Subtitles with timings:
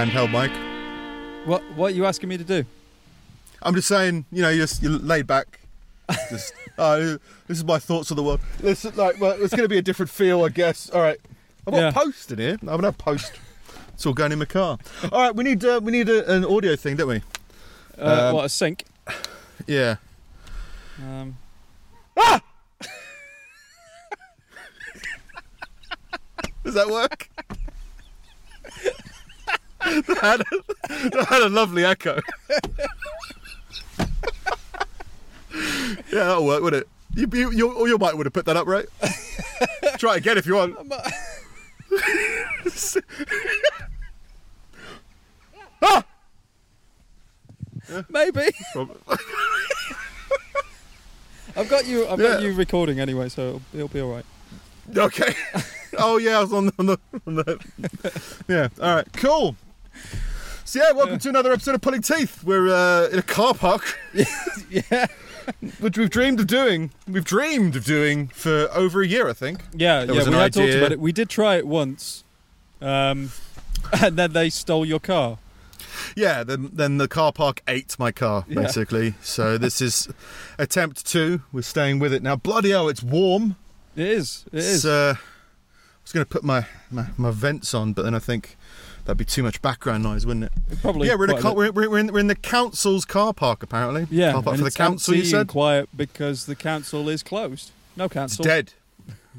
[0.00, 1.46] out with your handheld mic.
[1.46, 2.64] What What are you asking me to do?
[3.62, 5.60] I'm just saying, you know, you're, just, you're laid back.
[6.30, 8.40] Just, oh, this is my thoughts of the world.
[8.62, 10.88] Listen, like, well, it's going to be a different feel, I guess.
[10.90, 11.18] All right,
[11.66, 11.88] I've got Yeah.
[11.88, 12.56] a post in here.
[12.62, 13.32] I'm gonna have post.
[13.94, 14.78] It's all going in my car.
[15.12, 17.22] All right, we need uh, we need a, an audio thing, don't we?
[17.98, 18.84] Uh, Um, what a sync.
[19.66, 19.96] Yeah.
[21.02, 21.36] Um,
[26.64, 27.28] Does that work?
[29.80, 30.44] that, had a,
[31.10, 32.20] that had a lovely echo.
[36.12, 36.88] yeah, that'll work, wouldn't it?
[37.14, 38.86] You, you, you, or you might would have put that up, right?
[39.98, 40.76] Try again if you want.
[45.82, 46.04] ah!
[48.08, 48.48] maybe.
[51.56, 52.06] I've got you.
[52.06, 54.24] I've got you recording anyway, so it'll, it'll be all right.
[54.96, 55.34] Okay.
[55.98, 58.68] oh yeah, I was on the, on the, on the yeah.
[58.80, 59.56] All right, cool.
[60.64, 62.44] So yeah, welcome to another episode of Pulling Teeth.
[62.44, 63.98] We're uh, in a car park,
[64.70, 65.06] yeah.
[65.80, 66.92] which we've dreamed of doing.
[67.08, 69.62] We've dreamed of doing for over a year, I think.
[69.74, 70.18] Yeah, There yeah.
[70.20, 70.78] was We had talked idea.
[70.78, 71.00] about it.
[71.00, 72.22] We did try it once,
[72.80, 73.30] um,
[74.00, 75.38] and then they stole your car.
[76.14, 76.44] Yeah.
[76.44, 78.62] Then then the car park ate my car Yeah.
[78.62, 79.14] basically.
[79.22, 80.08] So this is
[80.56, 81.42] attempt two.
[81.52, 82.36] We're staying with it now.
[82.36, 83.56] Bloody hell, it's warm.
[83.96, 84.44] It is.
[84.52, 84.74] It is.
[84.76, 88.20] It's, uh, I was going to put my, my my vents on, but then I
[88.20, 88.56] think
[89.04, 90.52] that'd be too much background noise, wouldn't it?
[90.80, 91.08] Probably.
[91.08, 93.62] yeah, we're in, a quite car, we're, we're, in, we're in the council's car park
[93.62, 94.06] apparently.
[94.10, 95.14] Yeah, car park for the council.
[95.14, 97.70] You said quiet because the council is closed.
[97.96, 98.44] No it's council.
[98.44, 98.72] dead.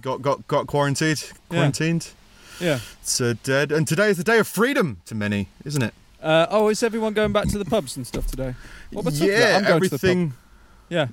[0.01, 1.23] Got got got quarantined.
[1.23, 1.57] Yeah.
[1.57, 2.09] Quarantined.
[2.59, 2.79] Yeah.
[3.01, 3.71] It's uh, dead.
[3.71, 5.93] And today is the day of freedom to many, isn't it?
[6.21, 8.53] Uh, oh, is everyone going back to the pubs and stuff today?
[8.91, 10.03] What about yeah, I'm going to the pub.
[10.03, 10.33] everything.
[10.89, 11.07] Yeah.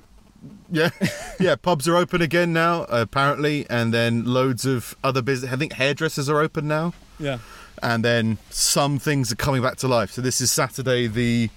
[0.71, 0.89] Yeah,
[1.39, 1.55] yeah.
[1.55, 5.51] Pubs are open again now, apparently, and then loads of other business.
[5.51, 7.39] I think hairdressers are open now, Yeah.
[7.81, 10.11] And then some things are coming back to life.
[10.11, 11.49] So this is Saturday, the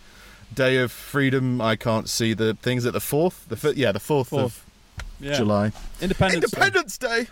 [0.55, 1.61] day of freedom.
[1.61, 3.47] I can't see the things at the fourth.
[3.49, 4.45] The yeah, the fourth, Fourth.
[4.45, 4.65] of
[5.21, 5.35] Yeah.
[5.37, 5.73] July.
[6.01, 6.51] Independence.
[6.51, 6.57] Day.
[6.67, 7.27] Independence Day.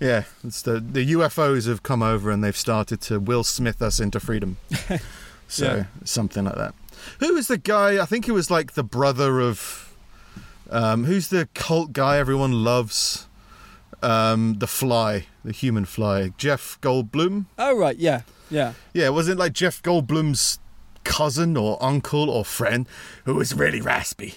[0.00, 4.00] Yeah, it's the the UFOs have come over and they've started to Will Smith us
[4.00, 4.56] into freedom.
[5.48, 5.84] so Yeah.
[6.04, 6.74] something like that.
[7.20, 8.00] Who was the guy?
[8.02, 9.88] I think he was like the brother of.
[10.70, 13.26] Um, who's the cult guy everyone loves?
[14.02, 17.46] Um, the Fly, the human fly, Jeff Goldblum.
[17.58, 17.96] Oh right.
[17.96, 18.22] Yeah.
[18.50, 18.72] Yeah.
[18.92, 20.58] Yeah, wasn't it like Jeff Goldblum's
[21.04, 22.86] cousin or uncle or friend
[23.24, 24.34] who was really raspy?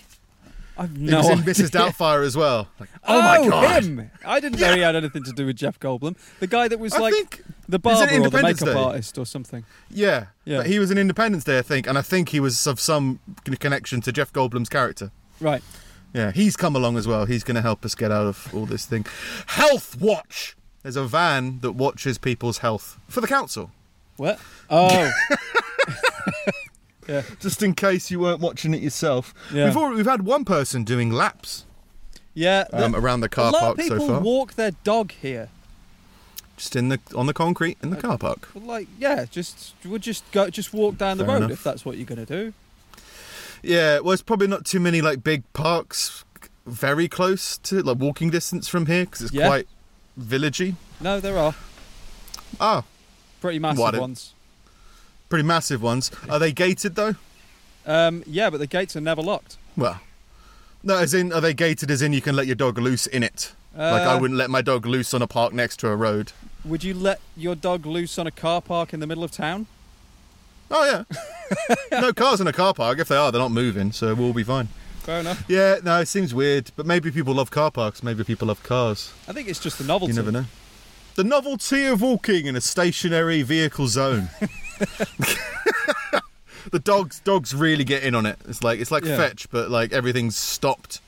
[0.77, 1.53] I've He no was in idea.
[1.53, 1.69] Mrs.
[1.71, 2.67] Doubtfire as well.
[2.79, 3.83] Like, oh, my god!
[3.83, 4.11] him!
[4.25, 6.17] I didn't know he had anything to do with Jeff Goldblum.
[6.41, 8.73] The guy that was I like the barber or the makeup Day?
[8.73, 9.63] artist or something.
[9.89, 10.57] Yeah, Yeah.
[10.57, 13.19] But he was in Independence Day, I think, and I think he was of some
[13.59, 15.11] connection to Jeff Goldblum's character.
[15.39, 15.63] Right.
[16.15, 17.25] Yeah, he's come along as well.
[17.25, 19.05] He's going to help us get out of all this thing.
[19.47, 20.55] Health Watch.
[20.81, 23.71] There's a van that watches people's health for the council,
[24.17, 24.39] What?
[24.69, 25.11] Oh.
[27.07, 27.21] yeah.
[27.39, 29.33] just in case you weren't watching it yourself.
[29.53, 29.65] Yeah.
[29.75, 31.65] We've we've had one person doing laps
[32.33, 32.65] Yeah.
[32.73, 35.49] um, the- around the a lot park of people so far, walk their dog here.
[36.57, 38.49] just in the on the concrete in the car park.
[38.55, 41.51] Like, yeah, just we'll just go, just walk down the road enough.
[41.51, 42.53] if that's what you're gonna do.
[43.65, 46.23] Yeah, well, it's probably not too many like big parks
[46.67, 49.47] very close to like walking distance from here because it's Yeah.
[49.47, 49.67] quite
[50.19, 50.75] villagey.
[51.01, 51.55] No, there are
[52.59, 52.83] Oh,
[53.41, 54.33] pretty massive What, it- ones.
[55.29, 56.11] pretty massive ones.
[56.29, 57.15] Are they gated though?
[57.85, 59.57] Um, yeah, but the gates are never locked.
[59.75, 59.99] Well,
[60.83, 63.23] no, as in, are they gated as in you can let your dog loose in
[63.23, 63.53] it?
[63.77, 66.31] like I Uh, wouldn't let my dog loose on a park next to a road.
[66.63, 69.67] Would you let your dog loose on a car park in the middle of town?
[70.71, 72.99] Oh yeah, no cars in a car park.
[72.99, 74.67] If they are, they're not moving, so we'll be fine.
[74.99, 75.43] Fair enough.
[75.47, 78.01] Yeah, no, it seems weird, but maybe people love car parks.
[78.01, 79.13] Maybe people love cars.
[79.27, 80.13] I think it's just the novelty.
[80.13, 80.45] You never know.
[81.15, 84.29] The novelty of walking in a stationary vehicle zone.
[86.71, 88.37] the dogs dogs really get in on it.
[88.47, 89.17] It's like it's like Yeah.
[89.17, 90.99] fetch, but like everything's stopped.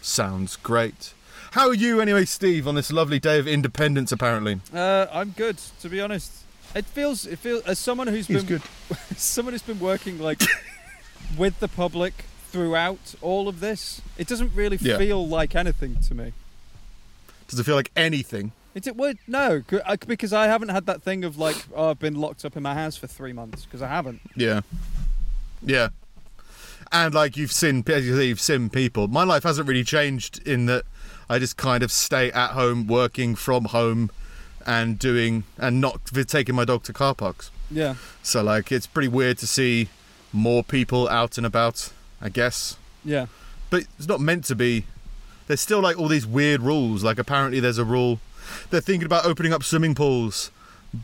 [0.00, 1.14] Sounds great.
[1.52, 4.60] How are you anyway, Steve, on this lovely day of independence apparently?
[4.74, 6.41] Uh, I'm good, to be honest.
[6.74, 8.62] It feels, it feels as someone who's He's been,
[9.16, 10.40] someone who's been working like
[11.36, 14.00] with the public throughout all of this.
[14.18, 14.98] It doesn't really Yeah.
[14.98, 16.32] feel like anything to me.
[17.48, 18.52] Does it feel like anything?
[18.74, 21.98] It, it would no, uh, because I haven't had that thing of like, oh, I've
[21.98, 24.20] been locked up in my house for three months because I haven't.
[24.34, 24.62] Yeah.
[25.62, 25.88] Yeah.
[26.90, 29.08] And like you've seen, as you say, you've seen people.
[29.08, 30.84] My life hasn't really changed in that
[31.28, 34.10] I just kind of stay at home, working from home,
[34.66, 37.50] and doing and not taking my dog to car parks.
[37.70, 39.88] Yeah, So like it's pretty weird to see
[40.32, 41.92] more people out and about.
[42.20, 43.26] I guess, yeah,
[43.70, 44.84] but it's not meant to be.
[45.48, 47.02] There's still like all these weird rules.
[47.02, 48.20] Like apparently there's a rule.
[48.70, 50.50] They're thinking about opening up swimming pools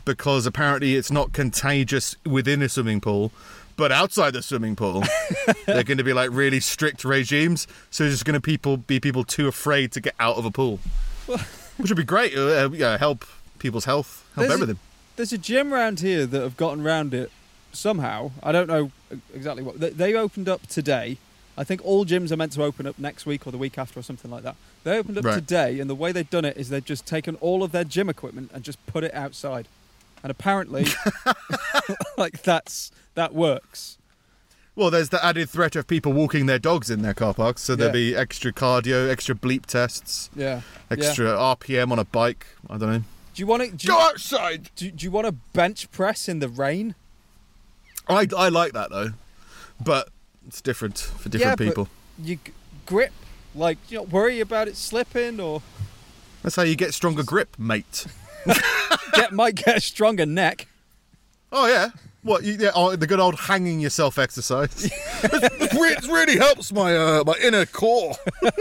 [0.05, 3.31] because apparently it's not contagious within a swimming pool,
[3.75, 5.03] but outside the swimming pool,
[5.65, 7.67] they're going to be like really strict regimes.
[7.89, 10.79] So there's going to people be people too afraid to get out of a pool,
[11.77, 12.37] which would be great.
[12.37, 13.25] Uh, yeah, help
[13.59, 14.77] people's health, help There's a-
[15.15, 17.31] There's a gym around here that have gotten around it
[17.73, 18.31] somehow.
[18.41, 18.91] I don't know
[19.33, 19.79] exactly what.
[19.79, 21.17] They, they opened up today.
[21.57, 23.99] I think all gyms are meant to open up next week or the week after
[23.99, 24.55] or something like that.
[24.85, 25.35] They opened up Right.
[25.35, 28.07] today, and the way they've done it is they've just taken all of their gym
[28.09, 29.67] equipment and just put it outside.
[30.23, 30.85] And apparently,
[32.17, 33.97] like that's that works.
[34.75, 37.75] Well, there's the added threat of people walking their dogs in their car parks, so
[37.75, 38.13] there'll Yeah.
[38.13, 40.61] be extra cardio, extra bleep tests, Yeah.
[40.89, 42.47] extra RPM on a bike.
[42.69, 43.03] I don't know.
[43.33, 43.87] Do you want to?
[43.87, 44.69] Go outside.
[44.75, 46.95] do, do you want to bench press in the rain?
[48.07, 49.09] I, I like that though,
[49.83, 50.09] but
[50.47, 51.87] it's different for different Yeah, people.
[52.21, 52.51] You g-
[52.85, 53.11] grip,
[53.53, 55.61] like you don't worry about it slipping or
[56.41, 58.07] That's how you get stronger grip, mate.
[59.13, 60.67] get might get a stronger neck.
[61.51, 61.89] Oh yeah.
[62.21, 62.43] What?
[62.43, 64.85] You, yeah, oh, the good old hanging yourself exercise.
[65.23, 68.15] it re- it really helps my uh, my inner core.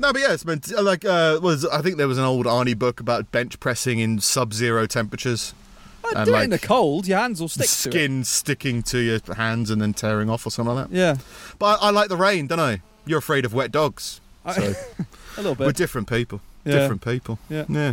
[0.00, 2.78] no, but yeah, it's to- like uh, was I think there was an old Arnie
[2.78, 5.54] book about bench pressing in sub-zero temperatures.
[6.02, 7.06] Oh, And, do it like, in the cold.
[7.06, 7.92] Your hands will stick to it.
[7.92, 10.96] skin sticking to your hands and then tearing off or something like that.
[10.96, 11.16] Yeah,
[11.58, 12.80] But I, I like the rain, don't I?
[13.06, 14.20] You're afraid of wet dogs.
[14.54, 14.62] So
[15.36, 15.66] a little bit.
[15.66, 16.40] we're different people.
[16.64, 16.78] Yeah.
[16.78, 17.38] Different people.
[17.50, 17.64] Yeah.
[17.68, 17.92] Yeah.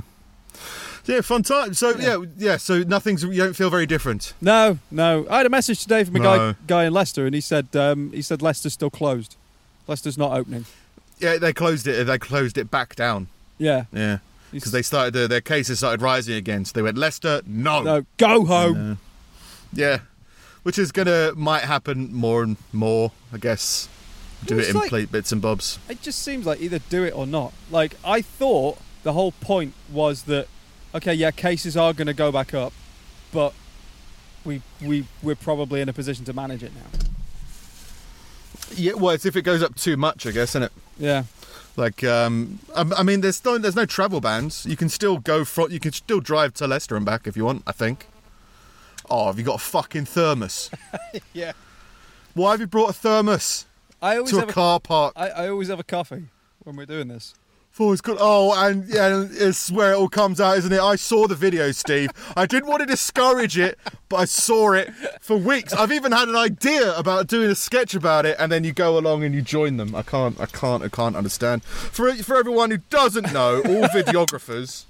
[1.05, 1.73] Yeah, fun time.
[1.73, 2.23] So yeah.
[2.37, 3.23] yeah, So nothing's.
[3.23, 4.33] You don't feel very different.
[4.41, 5.25] No, no.
[5.29, 6.37] I had a message today from a No.
[6.53, 9.35] guy guy in Leicester, and he said um, he said Leicester's still closed.
[9.87, 10.65] Leicester's not opening.
[11.19, 12.05] Yeah, they closed it.
[12.05, 13.27] They closed it back down.
[13.57, 14.19] Yeah, Yeah,
[14.51, 16.63] because they started their, their cases started rising again.
[16.65, 17.81] So they went Leicester, no.
[17.81, 18.91] no go home.
[18.91, 18.95] Uh,
[19.73, 19.99] yeah,
[20.63, 23.89] which is gonna might happen more and more, I guess.
[24.45, 25.79] Do Well, it in like- plate bits and bobs.
[25.89, 27.53] It just seems like either do it or not.
[27.71, 30.47] Like I thought the whole point was that
[30.93, 32.73] okay, yeah, cases are going to go back up,
[33.31, 33.53] but
[34.45, 36.99] we we we're probably in a position to manage it now.
[38.75, 40.71] Yeah, well, it's if it goes up too much, I guess, isn't it?
[40.99, 41.23] Yeah,
[41.75, 44.65] Like, um, I, I mean, there's no, there's no travel bans.
[44.65, 47.45] You can still go from, you can still drive to Leicester and back if you
[47.45, 47.63] want.
[47.67, 48.07] I think.
[49.09, 50.69] Oh, have you got a fucking thermos?
[51.33, 51.53] yeah.
[52.33, 53.65] Why have you brought a thermos
[54.01, 55.13] I always to a have a, car park?
[55.15, 56.25] I, I always have a coffee
[56.63, 57.33] when we're doing this.
[57.79, 57.95] Oh.
[58.19, 60.79] Oh, and yeah, it's where it all comes out, isn't it?
[60.79, 62.09] I saw the video, Steve.
[62.35, 63.77] I didn't want to discourage it,
[64.09, 64.91] but I saw it
[65.21, 65.73] for weeks.
[65.73, 68.97] I've even had an idea about doing a sketch about it, and then you go
[68.97, 69.95] along and you join them.
[69.95, 71.63] I can't, I can't, I can't understand.
[71.63, 74.85] For for everyone who doesn't know, all videographers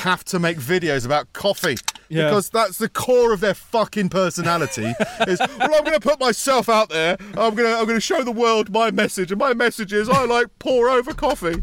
[0.00, 1.76] have to make videos about coffee.
[2.08, 2.24] Yeah.
[2.24, 4.84] Because that's the core of their fucking personality.
[5.26, 7.16] Is well, I'm going to put myself out there.
[7.36, 10.08] I'm going to I'm going to show the world my message, and my message is
[10.08, 11.62] I like pour over coffee.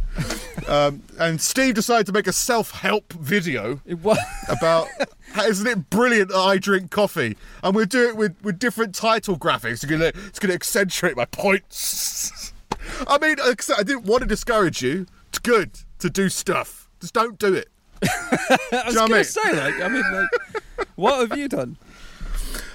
[0.68, 4.18] Um, and Steve decided to make a self-help video It was.
[4.48, 4.88] about
[5.45, 9.38] isn't it brilliant that I drink coffee and we'll do it with, with different title
[9.38, 12.54] graphics it's gonna, it's gonna accentuate my points
[13.07, 16.30] I mean like I said, I didn't want to discourage you it's good to do
[16.30, 17.69] stuff just don't do it
[18.72, 21.48] I was know what I going to say, like, I mean, like, what have you
[21.48, 21.78] done?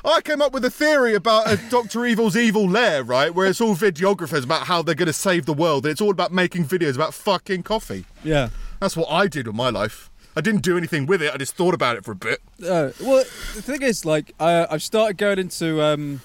[0.05, 3.35] I came up with a theory about a Doctor Evil's evil lair, right?
[3.35, 5.87] Where it's all videographers about how they're going to save the world.
[5.87, 8.05] It's all about making videos about fucking coffee.
[8.25, 8.51] Yeah.
[8.81, 10.11] That's what I did with my life.
[10.37, 11.35] I didn't do anything with it.
[11.35, 12.41] I just thought about it for a bit.
[12.63, 13.25] Uh, well,
[13.55, 16.21] the thing is, like, I, I've started going into, um,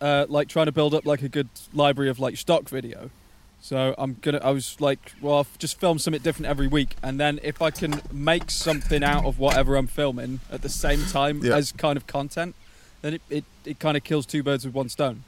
[0.00, 3.10] uh, like, trying to build up like a good library of like stock video.
[3.68, 4.38] So I'm gonna.
[4.42, 7.70] I was like, well, I'll just film something different every week, and then if I
[7.70, 11.54] can make something out of whatever I'm filming at the same time Yeah.
[11.56, 12.54] as kind of content,
[13.02, 15.22] then it, it, it kind of kills two birds with one stone.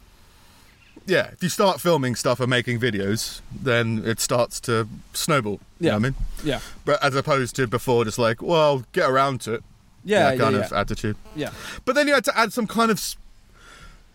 [1.05, 5.61] Yeah, if you start filming stuff and making videos, then it starts to snowball.
[5.79, 5.93] You know Yeah.
[5.93, 6.15] what I mean?
[6.43, 6.61] Yeah.
[6.87, 9.65] But as opposed to before, just like, well, get around to it.
[10.03, 10.31] Yeah.
[10.31, 10.43] that Yeah.
[10.45, 11.17] kind yeah, of attitude.
[11.37, 11.51] yeah.
[11.85, 12.99] But then you had to add some kind of.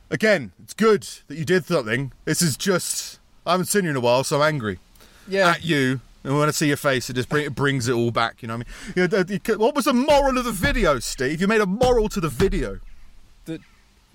[0.09, 2.11] Again, it's good that you did something.
[2.25, 3.19] This is just.
[3.45, 4.79] I haven't seen you in a while, so I'm angry
[5.27, 5.49] Yeah.
[5.51, 6.01] at you.
[6.23, 8.41] And when I see your face, it just bring, it brings it all back.
[8.41, 8.93] You know what I mean?
[8.95, 11.39] You know, the- the- what was the moral of the video, Steve?
[11.39, 12.79] You made a moral to the video.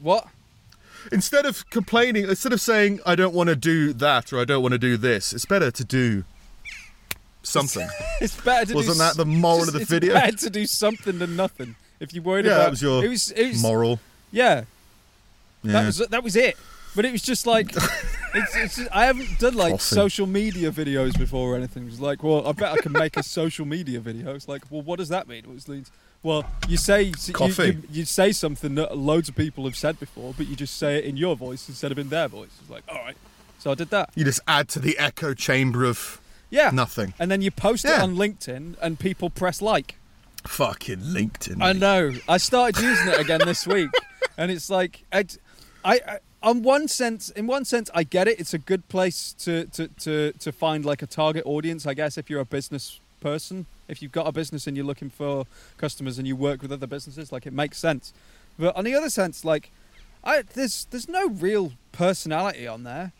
[0.00, 0.26] What?
[1.12, 4.62] Instead of complaining, instead of saying, I don't want to do that or I don't
[4.62, 6.24] want to do this, it's better to do
[7.42, 7.88] something.
[8.20, 10.14] It's better to Wasn't do that the moral just- of the it's video?
[10.16, 11.76] It's better to do something than nothing.
[12.00, 14.00] If you worried Yeah, about that was your it was, it was Moral.
[14.32, 14.64] yeah,
[15.62, 15.72] Yeah.
[15.72, 16.56] That was that was it.
[16.96, 17.74] But it was just like
[18.34, 19.94] it's, it's just, I haven't done like Coffee.
[19.94, 21.84] social media videos before or anything.
[21.84, 24.34] It was like, well, I bet I can make a social media video.
[24.34, 25.44] It's like, well, what does that mean?
[25.44, 25.84] It was like,
[26.22, 27.66] well, you say you- Coffee.
[27.66, 30.98] You, you, say something that loads of people have said before, but you just say
[30.98, 32.50] it in your voice instead of in their voice.
[32.60, 33.16] It's like, all right.
[33.58, 34.10] So I did that.
[34.14, 36.20] you just add to the echo chamber of
[36.50, 36.70] Yeah.
[36.72, 37.14] nothing.
[37.18, 39.96] And then you post it on LinkedIn, and people press like.
[40.46, 41.62] Fucking LinkedIn.
[41.62, 42.12] I know.
[42.28, 43.90] I started using it again this week,
[44.38, 45.24] and it's like I,
[45.84, 48.40] I, on one sense, in one sense, I get it.
[48.40, 51.86] It's a good place to to to to find like a target audience.
[51.86, 55.10] I guess if you're a business person, if you've got a business and you're looking
[55.10, 58.12] for customers and you work with other businesses, like it makes sense.
[58.58, 59.70] But on the other sense, like,
[60.24, 63.12] I there's there's no real personality on there.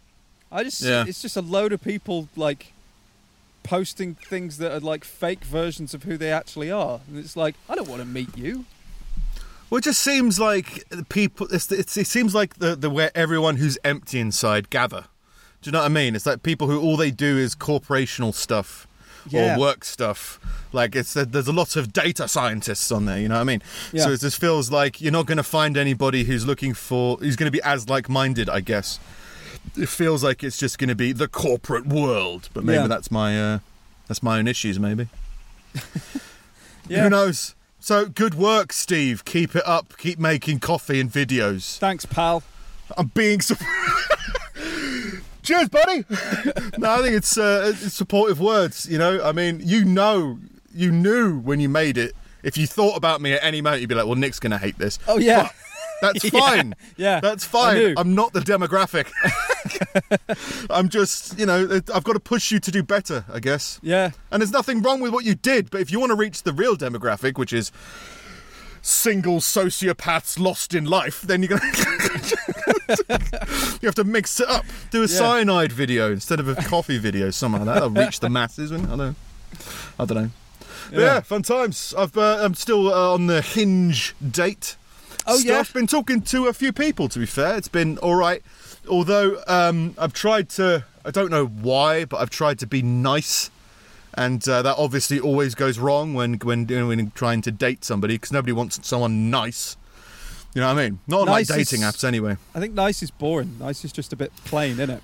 [0.51, 1.05] I just Yeah.
[1.07, 2.73] it's just a load of people like
[3.63, 7.55] posting things that are like fake versions of who they actually are, and it's like
[7.69, 8.65] I don't want to meet you.
[9.71, 11.47] Well, it just seems like the people.
[11.53, 15.05] It's, it's, it seems like the, the where everyone who's empty inside gather.
[15.63, 16.17] Do you know what I mean?
[16.17, 18.89] It's like people who all they do is corporational stuff
[19.29, 19.57] Yeah.
[19.57, 20.41] or work stuff.
[20.73, 23.19] Like it's there's a lot of data scientists on there.
[23.21, 23.63] You know what I mean?
[23.93, 24.05] Yeah.
[24.05, 27.37] So it just feels like you're not going to find anybody who's looking for who's
[27.37, 28.49] going to be as like-minded.
[28.49, 28.99] I guess
[29.77, 32.49] it feels like it's just going to be the corporate world.
[32.55, 32.87] But maybe Yeah.
[32.87, 33.59] that's my uh,
[34.09, 34.81] that's my own issues.
[34.81, 35.09] Maybe.
[36.89, 37.05] Yeah.
[37.05, 37.55] Who knows?
[37.81, 39.25] So good work, Steve.
[39.25, 39.97] Keep it up.
[39.97, 41.79] Keep making coffee and videos.
[41.79, 42.43] Thanks, pal.
[42.97, 43.41] I'm being.
[43.41, 43.57] Su-
[45.43, 46.05] Cheers, buddy.
[46.79, 48.87] no, I think it's, uh, it's supportive words.
[48.89, 50.39] You know, I mean, you know,
[50.75, 52.15] you knew when you made it.
[52.43, 54.79] If you thought about me at any moment, you'd be like, "Well, Nick's gonna hate
[54.79, 55.51] this." Oh yeah,
[56.03, 56.75] That's fine.
[56.97, 57.95] yeah, That's fine.
[57.97, 59.09] I'm not the demographic.
[60.71, 63.79] I'm just, you know, I've got to push you to do better, I guess.
[63.83, 64.11] yeah.
[64.31, 66.53] And there's nothing wrong with what you did, but if you want to reach the
[66.53, 67.71] real demographic, which is
[68.83, 71.63] single sociopaths lost in life, then you're gonna
[73.83, 74.65] you have to mix it up.
[74.91, 75.19] Do a Yeah.
[75.19, 77.75] cyanide video instead of a coffee video, something like that.
[77.75, 78.73] That'll reach the masses.
[78.73, 79.15] I don't know.
[79.99, 80.31] I don't know.
[80.93, 80.99] Yeah.
[81.01, 81.21] Yeah.
[81.21, 81.95] fun times.
[81.97, 84.77] I've uh, I'm still uh, on the hinge date.
[85.31, 85.69] Oh, stuff.
[85.69, 85.81] yeah?
[85.81, 87.09] Been talking to a few people.
[87.09, 88.43] To be fair, it's been all right.
[88.89, 93.51] Although um, I've tried to, I don't know why, but I've tried to be nice,
[94.15, 98.33] and uh, that obviously always goes wrong when when when trying to date somebody because
[98.33, 99.77] nobody wants someone nice.
[100.55, 100.99] You know what I mean?
[101.07, 102.37] Not on like Nice is- dating apps anyway.
[102.55, 103.57] I think nice is boring.
[103.61, 105.03] Nice is just a bit plain, isn't it?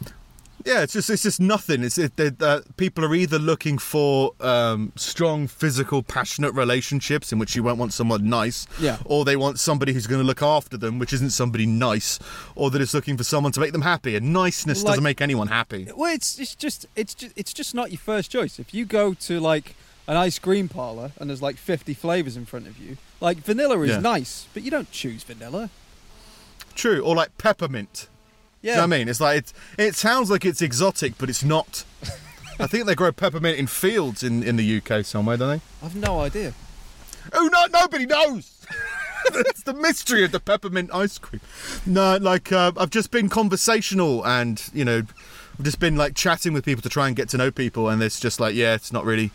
[0.64, 1.84] Yeah, it's just it's just nothing.
[1.84, 7.54] It's it, uh, people are either looking for um, strong, physical, passionate relationships in which
[7.54, 8.98] you won't want someone nice, Yeah.
[9.04, 12.18] or they want somebody who's going to look after them, which isn't somebody nice,
[12.56, 14.16] or they're just looking for someone to make them happy.
[14.16, 15.88] And niceness Like- doesn't make anyone happy.
[15.94, 18.58] Well, it's it's just it's just it's just not your first choice.
[18.58, 19.76] If you go to like
[20.08, 23.78] an ice cream parlor and there's like 50 flavors in front of you, like vanilla
[23.82, 24.00] is Yeah.
[24.00, 25.70] nice, but you don't choose vanilla.
[26.74, 28.08] True, or like peppermint.
[28.62, 28.62] Yeah.
[28.62, 29.08] Do you know what I mean?
[29.08, 31.84] It's like it's, it sounds like it's exotic, but it's not.
[32.58, 35.86] I think they grow peppermint in fields in, in the UK somewhere, don't they?
[35.86, 36.54] I've no idea.
[37.32, 37.66] Oh no!
[37.66, 38.66] Nobody knows.
[39.34, 41.40] it's the mystery of the peppermint ice cream.
[41.84, 45.02] No, like uh, I've just been conversational, and you know,
[45.58, 48.02] I've just been like chatting with people to try and get to know people, and
[48.02, 49.30] it's just like, yeah, it's not really,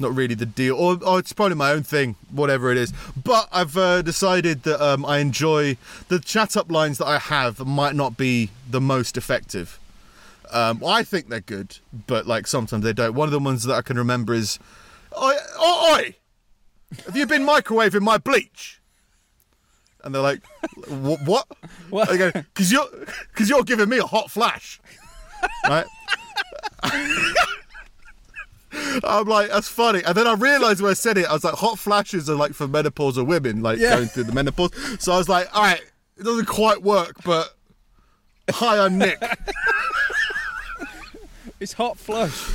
[0.00, 2.92] not really the deal, or, or it's probably my own thing, whatever it is.
[3.22, 5.76] But I've uh, decided that um, I enjoy
[6.08, 9.78] the chat up lines that I have might not be the most effective.
[10.50, 13.14] Um, I think they're good, but like sometimes they don't.
[13.14, 14.58] One of the ones that I can remember is,
[15.20, 16.14] "Oi, oi, oi!
[17.04, 18.80] have you been microwaving my bleach?"
[20.02, 20.40] And they're like,
[20.86, 21.46] "What?"
[21.90, 22.10] What?
[22.10, 22.86] I go, "Cause you're,
[23.34, 24.80] cause you're giving me a hot flash."
[25.68, 25.86] right?
[29.04, 30.02] I'm like, that's funny.
[30.04, 32.52] And then I realised when I said it, I was like, hot flashes are like
[32.54, 33.96] for menopause menopausal women, like Yeah.
[33.96, 34.70] going through the menopause.
[35.00, 35.82] So I was like, all right,
[36.16, 37.54] it doesn't quite work, but
[38.50, 39.22] hi, I'm Nick.
[41.60, 42.50] It's hot flush.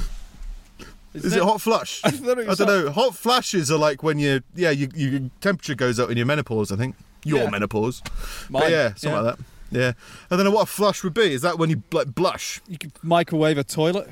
[1.13, 1.99] Is it hot flush?
[2.05, 2.89] I it was don't know.
[2.91, 6.71] Hot flashes are like when you, yeah, you, your temperature goes up in your menopause.
[6.71, 7.49] I think your Yeah.
[7.49, 8.01] menopause.
[8.49, 9.45] Mine, But yeah, something like that.
[9.71, 9.91] Yeah,
[10.31, 11.33] I don't know what a flush would be.
[11.33, 12.61] Is that when you like blush?
[12.67, 14.09] You could microwave a toilet.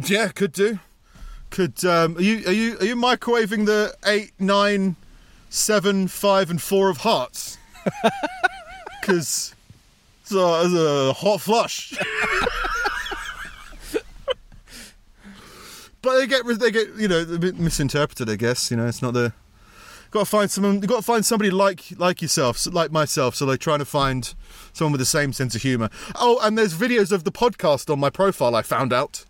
[0.00, 0.78] Yeah, could do.
[1.50, 4.96] Could um, are you are you are you microwaving the eight, nine,
[5.50, 7.58] seven, five, and four of hearts?
[9.00, 9.52] Because
[10.20, 11.92] it's a, it's a hot flush.
[16.00, 18.30] but they get they get you know a bit misinterpreted.
[18.30, 19.32] I guess you know it's not the.
[20.12, 20.80] Got to find someone.
[20.82, 23.34] You got to find somebody like like yourself, like myself.
[23.34, 24.32] So they're trying to find
[24.72, 25.90] someone with the same sense of humor.
[26.14, 28.54] Oh, and there's videos of the podcast on my profile.
[28.54, 29.24] I found out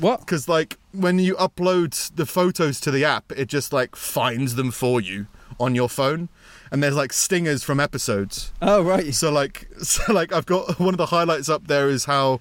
[0.00, 0.20] What?
[0.20, 4.70] because like when you upload the photos to the app it just like finds them
[4.70, 5.26] for you
[5.60, 6.28] on your phone.
[6.70, 8.52] And there's like stingers from episodes.
[8.62, 9.14] Oh right.
[9.14, 12.40] so like so like i've got one of the highlights up there is how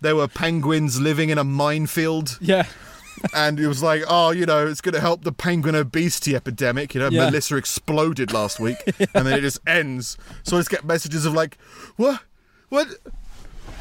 [0.00, 2.38] there were penguins living in a minefield.
[2.40, 2.66] Yeah.
[3.34, 6.94] and it was like oh you know it's going to help the penguin obesity epidemic.
[6.94, 7.26] You know Yeah.
[7.26, 8.78] melissa exploded last week
[9.14, 10.16] and then it just ends.
[10.44, 11.56] So i just get messages of like
[11.96, 12.20] what?
[12.68, 12.88] What?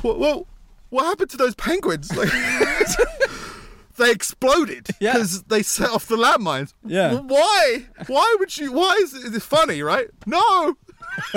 [0.01, 0.19] What?
[0.19, 0.45] What,
[0.91, 2.29] what happened to those penguins like
[3.97, 5.13] they exploded Yeah.
[5.13, 6.73] because they set off the landmines.
[6.85, 7.15] Yeah.
[7.19, 7.87] Why?
[8.07, 8.71] Why would you?
[8.71, 10.07] Why is it funny, right?
[10.25, 10.75] No.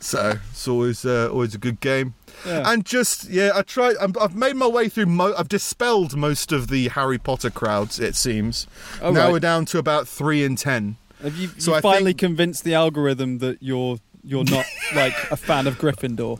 [0.00, 2.14] so it's always uh, always a good game.
[2.46, 2.70] Yeah.
[2.70, 3.96] And just yeah, I tried.
[4.00, 5.06] I'm, I've made my way through.
[5.06, 7.98] Mo- I've dispelled most of the Harry Potter crowds.
[7.98, 8.66] It seems.
[9.00, 9.32] Oh, now right.
[9.32, 10.96] we're down to about three in ten.
[11.22, 15.36] Have you, So you finally think- convinced the algorithm that you're you're not like a
[15.36, 16.38] fan of Gryffindor?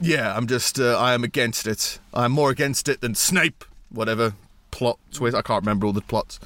[0.00, 0.78] Yeah, I'm just.
[0.78, 1.98] Uh, I am against it.
[2.12, 3.64] I'm more against it than Snape.
[3.90, 4.34] Whatever
[4.76, 5.34] plot twist.
[5.34, 6.38] I can't remember all the plots.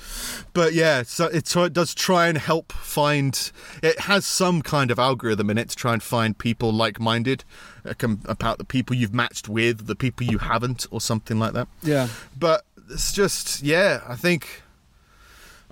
[0.53, 3.51] But yeah, so it, so it does try and help find.
[3.83, 7.43] It has some kind of algorithm in it to try and find people like-minded
[7.85, 11.55] uh, com- about the people you've matched with, the people you haven't, or something like
[11.55, 11.67] that.
[11.83, 12.07] Yeah.
[12.39, 14.63] But it's just, yeah, I think.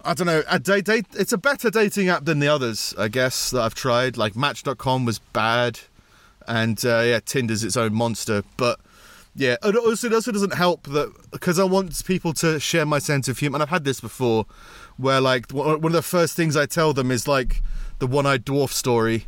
[0.05, 0.43] I don't know.
[0.49, 3.75] A date, date, it's a better dating app than the others, I guess, that I've
[3.75, 4.17] tried.
[4.17, 5.81] Like Match.com was bad,
[6.49, 8.43] and uh, yeah, Tinder's its own monster.
[8.57, 8.81] But
[9.37, 12.99] yeah, it also, it also doesn't help that because I want people to share my
[12.99, 13.57] sense of humor.
[13.57, 14.47] And I've had this before,
[14.97, 17.63] where like one one of the first things I tell them is like
[18.01, 19.27] the one-eyed dwarf story.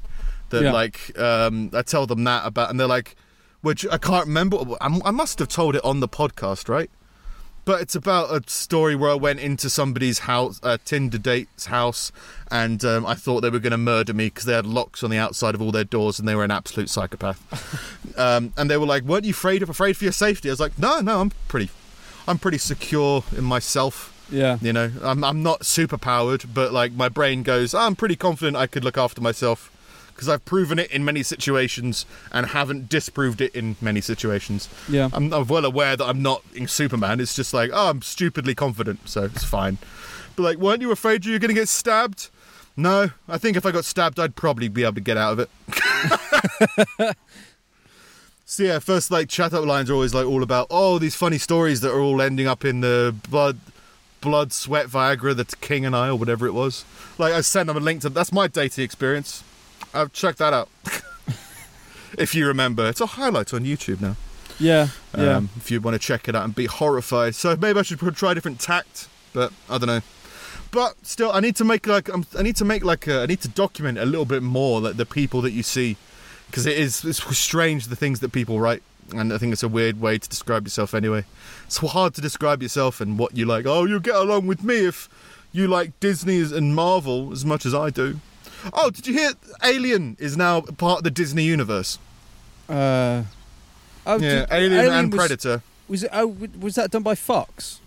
[0.48, 0.72] That Yeah.
[0.72, 3.14] like um, I tell them that about, and they're like,
[3.60, 4.56] which I can't remember.
[4.80, 6.90] I, I must have told it on the podcast, right?
[7.70, 12.10] But it's about a story where I went into somebody's house, uh, Tinder date's house,
[12.50, 15.10] and um, I thought they were going to murder me because they had locks on
[15.10, 18.18] the outside of all their doors and they were an absolute psychopath.
[18.18, 20.58] um, and they were like, "Weren't you afraid of afraid for your safety?" I was
[20.58, 21.70] like, "No, no, I'm pretty,
[22.26, 24.12] I'm pretty secure in myself.
[24.32, 24.58] Yeah.
[24.60, 28.56] You know, I'm I'm not super powered, but like my brain goes, I'm pretty confident
[28.56, 29.70] I could look after myself."
[30.20, 34.68] Because I've proven it in many situations and haven't disproved it in many situations.
[34.86, 35.08] Yeah.
[35.14, 37.20] I'm, I'm well aware that I'm not in Superman.
[37.20, 39.78] It's just like, oh, I'm stupidly confident, so it's fine.
[40.36, 42.28] But like, weren't you afraid you were going to get stabbed?
[42.76, 45.48] No, I think if I got stabbed, I'd probably be able to get out of
[46.98, 47.16] it.
[48.44, 51.38] so yeah, first like chat up lines are always like all about oh these funny
[51.38, 53.58] stories that are all ending up in the blood,
[54.20, 56.84] blood, sweat, Viagra, the King and I or whatever it was.
[57.16, 59.44] Like I sent them a link to that's my dating experience.
[59.92, 60.68] I've checked that out.
[62.18, 64.16] if you remember, it's a highlight on YouTube now
[64.58, 64.88] Yeah.
[65.16, 65.36] Yeah.
[65.36, 67.34] um, if you want to check it out and be horrified.
[67.34, 70.02] So maybe I should try a different tact, but I don't know.
[70.70, 73.26] But still, I need to make like um, I need to make like a, I
[73.26, 75.96] need to document a little bit more like the people that you see,
[76.46, 79.68] because it is it's strange the things that people write, and I think it's a
[79.68, 81.24] weird way to describe yourself anyway.
[81.66, 83.66] It's hard to describe yourself and what you like.
[83.66, 85.08] Oh, you'll get along with me if
[85.50, 88.20] you like Disney and Marvel as much as I do.
[88.72, 89.30] Oh, did you hear
[89.64, 91.98] Alien is now part of the Disney universe?
[92.68, 93.24] Uh,
[94.06, 95.62] oh, Yeah, did- Alien, and was, Predator.
[95.88, 96.10] Was it?
[96.12, 97.80] Oh, was that done by Fox?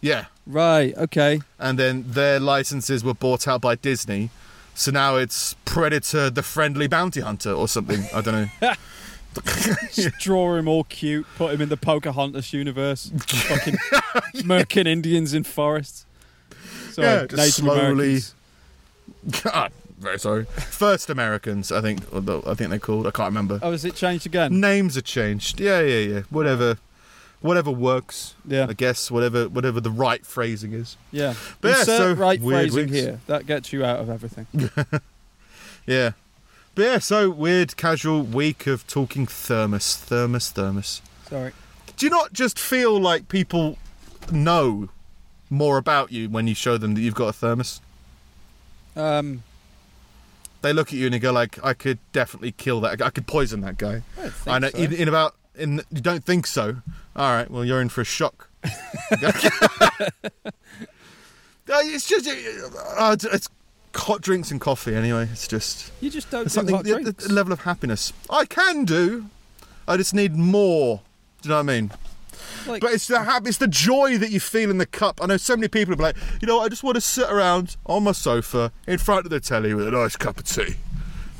[0.00, 0.26] Yeah.
[0.46, 0.96] Right.
[0.96, 1.40] Okay.
[1.58, 4.30] and then their licenses were bought out by Disney.
[4.74, 8.04] So now it's Predator the Friendly Bounty Hunter or something.
[8.14, 8.72] I don't know.
[9.92, 11.24] Just draw him all cute.
[11.36, 13.12] Put him in the Pocahontas universe.
[13.26, 13.76] Fucking
[14.42, 16.04] murking Indians in forests.
[16.90, 18.34] Sorry, Yeah, Native slowly- Americans.
[19.44, 20.44] God, very sorry.
[20.44, 22.00] First Americans, I think.
[22.14, 23.06] I think they're called.
[23.06, 23.58] I can't remember.
[23.62, 24.60] Oh, has it changed again?
[24.60, 25.60] Names are changed.
[25.60, 26.20] Yeah, yeah, yeah.
[26.30, 26.78] Whatever,
[27.40, 28.34] whatever works.
[28.46, 28.66] Yeah.
[28.68, 30.96] I guess whatever, whatever the right phrasing is.
[31.12, 31.34] Yeah.
[31.60, 33.04] But yeah, Insert so right weird phrasing weeks.
[33.04, 33.20] here.
[33.26, 34.46] That gets you out of everything.
[35.86, 36.12] Yeah.
[36.74, 41.02] But yeah, so weird, casual week of talking thermos, thermos, thermos.
[41.28, 41.52] Sorry.
[41.96, 43.76] Do you not just feel like people
[44.30, 44.88] know
[45.48, 47.80] more about you when you show them that you've got a thermos?
[49.00, 49.42] Um,
[50.62, 52.98] They look at you and they go like, "I could definitely kill that.
[52.98, 53.06] guy.
[53.06, 54.68] I could poison that guy." I don't think I know.
[54.70, 54.78] so.
[54.78, 56.76] In, in about, in you don't think so?
[57.16, 57.50] All right.
[57.50, 58.48] Well, you're in for a shock.
[61.72, 62.26] Uh, it's just,
[62.98, 63.48] uh, it's
[63.94, 64.92] hot drinks and coffee.
[64.92, 66.92] Anyway, it's just You just don't it's drink something.
[66.94, 69.26] hot The, the- the level of happiness I can do.
[69.86, 71.02] I just need more.
[71.42, 71.92] Do you know what I mean?
[72.66, 75.20] Like, But it's the it's the joy that you feel in the cup.
[75.22, 77.76] I know so many people are like, you know, I just want to sit around
[77.86, 80.74] on my sofa in front of the telly with a nice cup of tea,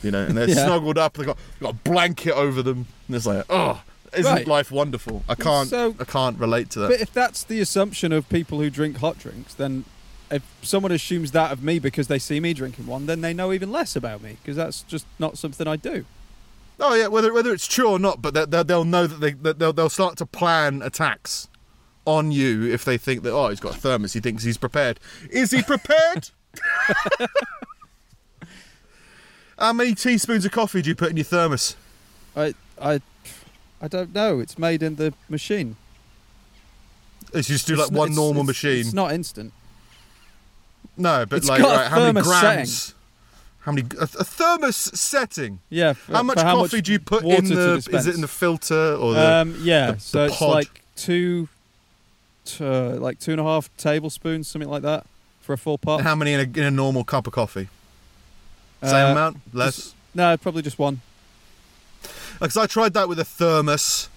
[0.02, 0.64] you know, and they're Yeah.
[0.66, 1.14] snuggled up.
[1.14, 3.82] They got got a blanket over them, and it's like, oh,
[4.16, 4.46] isn't Right.
[4.46, 5.22] life wonderful?
[5.28, 6.88] I can't, So- I can't relate to that.
[6.90, 9.84] but if that's the assumption of people who drink hot drinks, then
[10.30, 13.52] if someone assumes that of me because they see me drinking one, then they know
[13.52, 16.04] even less about me because that's just not something I do.
[16.80, 19.32] Oh yeah, whether whether it's true or not, but they, they, they'll know that they
[19.32, 21.48] that they'll they'll start to plan attacks
[22.06, 24.98] on you if they think that oh he's got a thermos, he thinks he's prepared.
[25.30, 26.30] Is he prepared?
[29.58, 31.76] How many teaspoons of coffee do you put in your thermos?
[32.34, 33.00] I, I,
[33.82, 34.40] I don't know.
[34.40, 35.76] It's made in the machine.
[37.34, 38.80] It's just do It's like n- one it's- normal it's- machine.
[38.80, 39.52] It's not instant.
[40.96, 42.70] no, but like right, how many grams?
[42.70, 42.96] setting.
[43.60, 45.60] How many a, a thermos setting?
[45.68, 45.92] Yeah.
[45.92, 47.74] for- how much coffee do you put in the?
[47.92, 49.32] Is it in the filter or the?
[49.36, 49.92] Um, yeah.
[49.92, 51.48] the- so the it's like two,
[52.60, 55.06] uh, like two and a half tablespoons, something like that,
[55.42, 56.00] for a full pot.
[56.00, 57.68] How many in a, in a normal cup of coffee?
[58.82, 59.40] Same Uh, amount?
[59.52, 59.76] Less?
[59.76, 61.02] just- No, probably just one.
[62.40, 64.08] Because I tried that with a thermos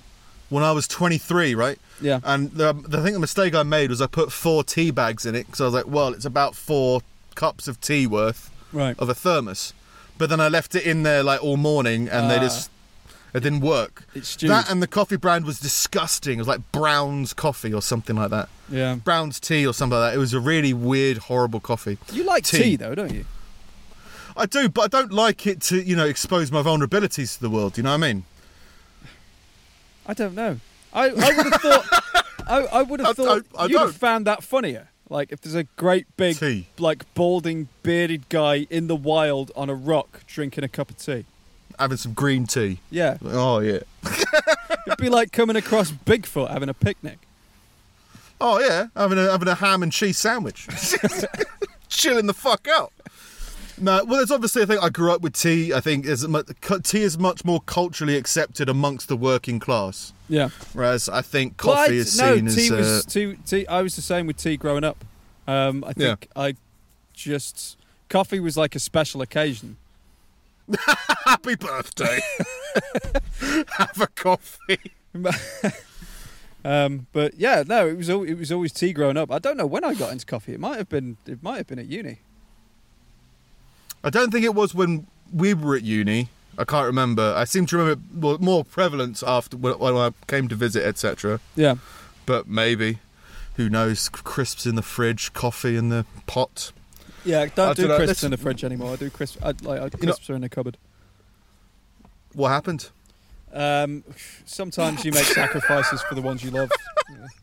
[0.50, 1.78] when I was 23, right?
[2.02, 2.20] Yeah.
[2.24, 5.36] And the, the thing, the mistake I made was I put four tea bags in
[5.36, 7.02] it because I was like, well, it's about four
[7.36, 8.98] cups of tea worth Right.
[9.00, 9.74] of a thermos.
[10.18, 12.42] But then I left it in there like all morning and they Ah.
[12.42, 12.70] just,
[13.34, 14.06] it didn't work.
[14.14, 14.50] It's stewed.
[14.52, 16.36] That and the coffee brand was disgusting.
[16.36, 18.50] It was like Brown's coffee or something like that.
[18.70, 18.96] yeah.
[18.96, 20.16] Brown's tea or something like that.
[20.16, 21.98] It was a really weird, horrible coffee.
[22.12, 22.58] You like Tea.
[22.64, 22.76] tea.
[22.76, 23.26] though, don't you?
[24.36, 27.50] I do, but I don't like it to, you know, expose my vulnerabilities to the
[27.52, 27.78] world.
[27.78, 28.24] You know what I mean?
[30.06, 30.60] I don't know.
[30.94, 32.04] I, I would have thought.
[32.48, 34.90] I, I would have thought I- I you'd have found that funnier.
[35.14, 36.66] Like if there's a great big, Tea.
[36.80, 41.26] like balding, bearded guy in the wild on a rock drinking a cup of tea.
[41.78, 42.80] Having some green tea.
[42.90, 43.82] Yeah, Oh yeah.
[44.88, 47.20] it'd be like coming across Bigfoot having a picnic.
[48.42, 50.68] Oh yeah, having a having a ham and cheese sandwich,
[51.90, 52.92] chilling the fuck out.
[53.84, 55.74] No, well, it's obviously I think I grew up with tea.
[55.74, 56.26] I think is
[56.84, 61.74] tea is much more culturally accepted amongst the working class, Yeah, whereas I think Well,
[61.76, 63.68] I- coffee is no, seen tea as uh, was tea, tea.
[63.68, 65.04] I was the same with tea growing up.
[65.48, 66.16] Um, I Yeah.
[66.16, 66.56] think I
[67.14, 69.76] just coffee was like a special occasion.
[71.26, 72.22] happy birthday.
[73.78, 74.80] Have a coffee.
[76.66, 79.30] Um, but yeah, no, it was it was always tea growing up.
[79.30, 80.54] I don't know when I got into coffee.
[80.54, 82.20] It might have been it might have been at uni.
[84.04, 86.30] I don't think it was when we were at uni.
[86.58, 87.34] I can't remember.
[87.36, 91.40] I seem to remember more- more prevalence after when when I came to visit, etc.
[91.56, 91.76] Yeah,
[92.26, 93.00] But maybe,
[93.56, 94.08] who knows?
[94.10, 96.72] Crisps in the fridge, coffee in the pot.
[97.26, 97.42] yeah.
[97.42, 98.94] I Don't do dunno, crisps let's- in the fridge anymore.
[98.94, 99.38] I do crisps.
[99.42, 100.78] I, like I, You know- crisps are in the cupboard.
[102.34, 102.90] What happened?
[103.52, 104.04] Um,
[104.46, 106.72] sometimes you make sacrifices for the ones you love.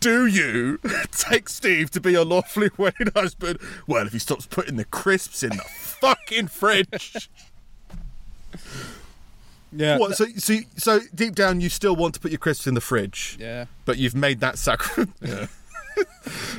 [0.00, 0.78] Do you
[1.12, 3.58] take Steve to be your lawfully wedded husband?
[3.86, 5.64] Well, if he stops putting the crisps in the
[6.00, 7.30] fucking fridge.
[9.72, 10.16] Yeah, What?
[10.16, 13.36] So, so, so deep down, you still want to put your crisps in the fridge,
[13.38, 13.66] yeah.
[13.84, 15.08] but you've made that sacrifice.
[15.20, 15.46] Yeah.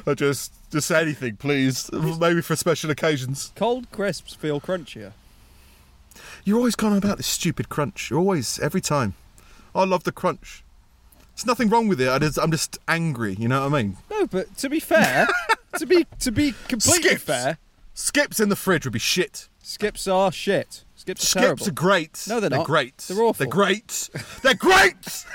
[0.06, 1.90] I just, just say anything, please.
[1.92, 3.52] Maybe for special occasions.
[3.56, 5.14] Cold crisps feel crunchier.
[6.44, 8.10] You're always going on about this stupid crunch.
[8.10, 9.14] You're always, every time.
[9.74, 10.64] I love the crunch.
[11.40, 12.10] There's nothing wrong with it.
[12.10, 13.34] I just, I'm just angry.
[13.40, 13.98] You know what I mean?
[14.12, 15.26] No, but to be fair,
[15.78, 17.24] to be to be completely Skips.
[17.24, 17.58] fair,
[17.94, 19.48] Skips in the fridge would be shit.
[19.64, 20.84] skips are shit.
[20.96, 21.68] Skips are Skips terrible.
[21.70, 22.26] are great.
[22.28, 22.66] No, they're not.
[22.66, 22.98] great.
[22.98, 23.34] They're awful.
[23.46, 24.10] They're great.
[24.44, 24.96] They're great.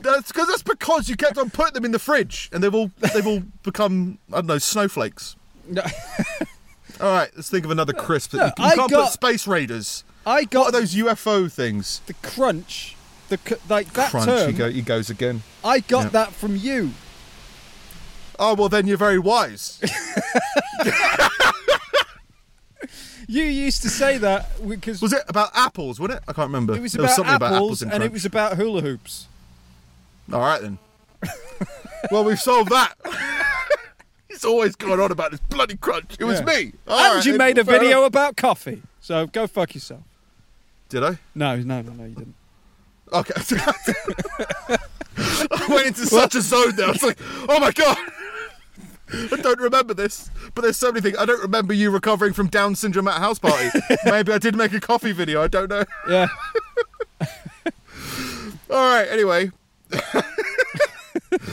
[0.00, 2.90] that's because that's because you kept on putting them in the fridge, and they've all
[3.14, 5.36] they've all become I don't know snowflakes.
[5.68, 5.82] No,
[7.00, 8.32] All right, let's think of another crisp.
[8.32, 10.02] That no, you, you I can't got- put space raiders.
[10.26, 12.00] I What got are those UFO things?
[12.06, 12.96] the crunch.
[13.28, 14.26] The like that Crunch.
[14.26, 14.50] term.
[14.50, 15.42] He, go, he goes again.
[15.64, 16.08] I got Yeah.
[16.10, 16.92] that from you.
[18.38, 19.80] Oh well, then you're very wise.
[23.30, 26.00] You used to say that because Was it about apples?
[26.00, 26.24] Wasn't it?
[26.26, 26.74] I can't remember.
[26.74, 29.26] it was about something apples, about apples and it was about hula hoops.
[30.32, 30.78] All right then.
[32.10, 32.94] well, we've solved that.
[34.28, 36.16] He's always going on about this bloody crunch.
[36.18, 36.72] It was me.
[36.86, 38.06] All and right, you made a video enough.
[38.06, 38.80] about coffee.
[39.02, 40.00] So go fuck yourself.
[40.88, 41.18] Did I?
[41.34, 42.34] No, no, no, no, you didn't.
[43.12, 43.34] Okay.
[45.50, 46.88] I went into such a zone there.
[46.88, 47.18] I was like,
[47.48, 47.96] oh my god.
[49.10, 51.16] I don't remember this, but there's so many things.
[51.16, 53.70] I don't remember you recovering from Down syndrome at a house party.
[54.04, 55.42] Maybe I did make a coffee video.
[55.42, 55.84] I don't know.
[56.08, 56.28] Yeah.
[58.70, 59.08] All right.
[59.10, 59.50] Anyway,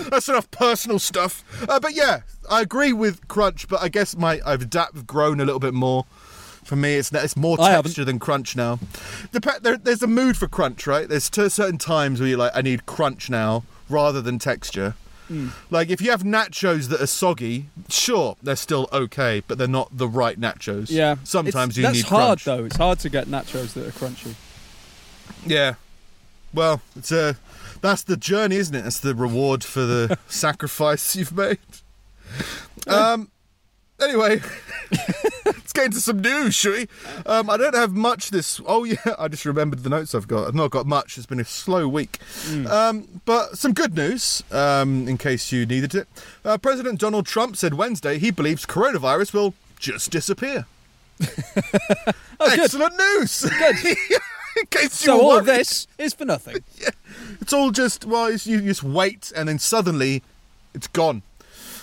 [0.10, 1.44] that's enough personal stuff.
[1.68, 5.46] Uh, but yeah, I agree with crunch, but I guess my I've adapted, grown a
[5.46, 6.06] little bit more.
[6.66, 8.80] For me, it's it's more texture than crunch now.
[9.32, 11.08] Dep- there, there's a mood for crunch, right?
[11.08, 14.96] There's certain times where you're like, I need crunch now rather than texture.
[15.28, 15.50] Hmm.
[15.72, 19.96] Like if you have nachos that are soggy, sure, they're still okay, but they're not
[19.98, 20.90] the right nachos.
[20.92, 21.16] Yeah.
[21.24, 22.46] Sometimes It's- you that's need hard crunch.
[22.46, 22.66] though.
[22.66, 24.34] It's hard to get nachos that are crunchy.
[25.46, 25.76] Yeah.
[26.54, 27.38] Well, it's a
[27.82, 28.84] that's the journey, isn't it?
[28.84, 31.60] That's the reward for the sacrifice you've made.
[32.88, 33.30] Um.
[34.02, 34.42] Anyway,
[35.46, 36.88] let's get into some news, shall we?
[37.26, 38.60] Um, I don't have much this.
[38.66, 40.48] Oh yeah, I just remembered the notes I've got.
[40.48, 41.18] I've not got much.
[41.18, 42.20] It's been a slow week.
[42.70, 46.08] Um, but some good news, um, in case you needed it.
[46.44, 50.66] Uh, President Donald Trump said Wednesday he believes coronavirus will just disappear.
[52.38, 52.60] Oh, good.
[52.60, 53.44] Excellent news.
[53.44, 53.86] Good.
[54.58, 56.58] in case you So all of this is for nothing.
[57.40, 60.22] It's all just well, you just wait, and then suddenly,
[60.74, 61.22] it's gone.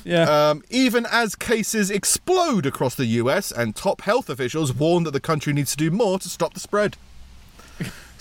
[0.04, 0.50] Yeah.
[0.50, 5.20] Um, even as cases explode across the US, and top health officials warn that the
[5.20, 6.96] country needs to do more to stop the spread.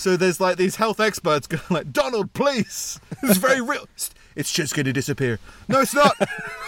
[0.02, 3.88] So there's like these health experts going like, Donald, please, it's very real.
[4.36, 5.40] It's just going to disappear.
[5.68, 6.16] No, it's not.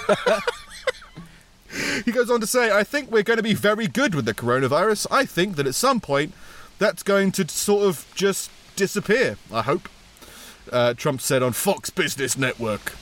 [2.05, 4.35] he goes on to say, I think we're going to be very good with the
[4.35, 5.07] coronavirus.
[5.09, 6.33] I think that at some point
[6.77, 9.37] that's going to sort of just disappear.
[9.51, 9.89] I hope.
[10.71, 12.93] Uh, Trump said on Fox Business Network.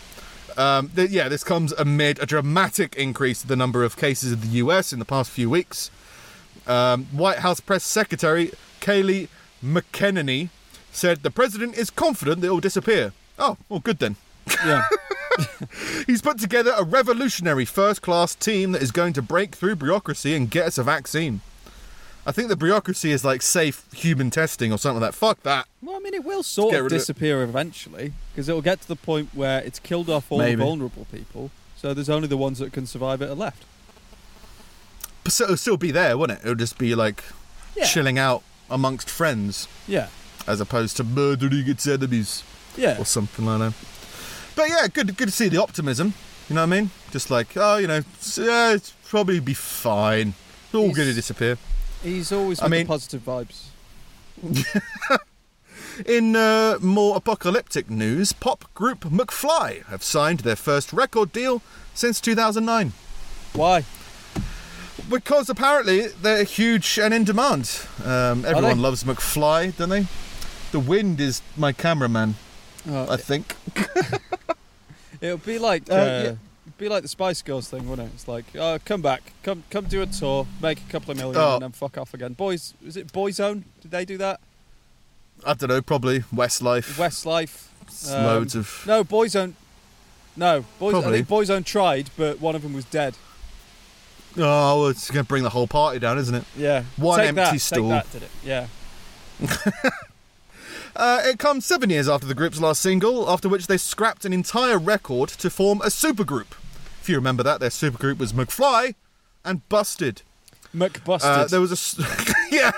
[0.62, 4.42] Um, th- yeah, this comes amid a dramatic increase in the number of cases in
[4.42, 5.90] the US in the past few weeks.
[6.68, 9.28] Um, White House Press Secretary Kayleigh
[9.64, 10.50] McEnany
[10.92, 13.12] said the president is confident it will disappear.
[13.40, 14.18] Oh, well, good then.
[14.64, 14.84] Yeah.
[16.06, 20.36] He's put together a revolutionary first class team that is going to break through bureaucracy
[20.36, 21.42] and get us a vaccine.
[22.26, 25.18] I think the bureaucracy is like safe human testing or something like that.
[25.18, 25.68] Fuck that.
[25.82, 27.00] Well, I mean, it will sort of rid of it.
[27.00, 30.56] disappear eventually because it will get to the point where it's killed off all Maybe.
[30.58, 31.50] the vulnerable people.
[31.78, 33.66] So there's only the ones that can survive it are left.
[35.24, 36.40] But so it'll still be there, won't it?
[36.44, 37.24] It'll just be like
[37.76, 37.86] Yeah.
[37.86, 40.08] chilling out amongst friends Yeah.
[40.48, 42.44] as opposed to murdering its enemies
[42.78, 42.98] Yeah.
[43.00, 43.74] or something like that.
[44.56, 46.14] But yeah, good good to see the optimism.
[46.50, 46.92] You know what I mean?
[47.12, 48.02] Just like, oh, you know,
[48.36, 50.34] yeah, it's probably be fine.
[50.66, 51.58] It's all going to disappear.
[52.04, 53.68] He's always I mean- positive vibes.
[56.06, 61.62] In uh, more apocalyptic news, pop group McFly have signed their first record deal
[61.94, 62.94] since 2009.
[63.54, 63.84] Why?
[65.10, 67.82] Because apparently they're huge and in demand.
[68.04, 70.08] Um, everyone loves McFly, don't they?
[70.72, 72.36] The wind is my cameraman,
[72.90, 73.56] Oh, I think.
[75.22, 76.36] It'll be like Uh, uh, yeah.
[76.82, 78.12] Be like the Spice Girls thing, wouldn't it?
[78.16, 81.38] It's like, oh, come back, come come do a tour, make a couple of million,
[81.40, 81.54] Oh.
[81.56, 82.34] and then fuck off again.
[82.34, 83.64] Boys, is it Boyzone?
[83.82, 84.40] Did they do that?
[85.46, 86.98] I don't know, probably Westlife.
[86.98, 88.14] Westlife.
[88.14, 88.84] um, loads of.
[88.86, 89.54] No, Boyzone.
[90.36, 90.94] No, Boys.
[90.96, 91.24] I Probably.
[91.24, 93.16] think Boyzone tried, but one of them was dead.
[94.38, 96.46] Oh, well, it's going to bring the whole party down, isn't it?
[96.56, 96.84] Yeah.
[96.96, 97.90] One Take empty that, take stool.
[97.90, 98.30] that, did it?
[98.44, 98.68] Yeah.
[100.94, 104.34] Uh, it comes seven years after the group's last single, after which they scrapped an
[104.34, 106.48] entire record to form a supergroup.
[107.02, 108.96] If you remember that, their supergroup was McFly
[109.44, 110.22] and Busted.
[110.76, 111.24] McBusted.
[111.24, 112.72] Uh, there was a s- yeah.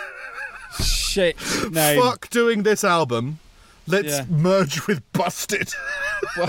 [0.82, 1.36] Shit
[1.72, 2.02] name.
[2.02, 3.40] Fuck doing this album.
[3.86, 4.26] Let's Yeah.
[4.30, 5.74] merge with Busted.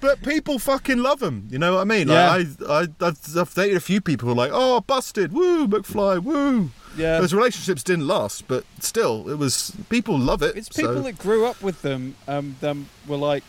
[0.00, 1.46] but people fucking love him.
[1.50, 2.08] You know what I mean?
[2.08, 5.66] Like, I, I, I've, I've dated a few people who are like, oh, Busted, woo,
[5.66, 6.70] McFly, woo.
[6.96, 7.20] Yeah.
[7.20, 10.56] Those relationships didn't last, but still, it was people love it.
[10.56, 12.14] It's people so- that grew up with them.
[12.28, 13.44] Um, them were like,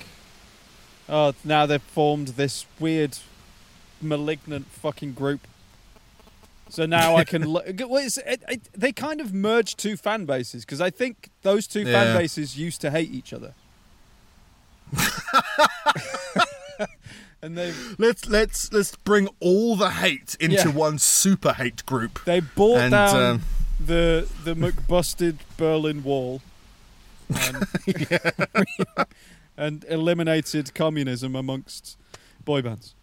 [1.10, 3.18] oh, now they've formed this weird,
[4.02, 5.42] malignant fucking group.
[6.70, 7.44] So now I can.
[7.54, 11.68] lo- well, it, it, they kind of merged two fan bases because I think those
[11.68, 13.54] two fan bases used to hate each other.
[17.42, 20.68] and they Let's let's let's bring all the hate into Yeah.
[20.68, 22.24] one super hate group.
[22.26, 23.42] they brought And, down um,
[23.80, 26.42] the the McBusted Berlin Wall.
[27.30, 27.66] And,
[29.58, 31.98] and eliminated communism amongst
[32.44, 32.96] boy bands.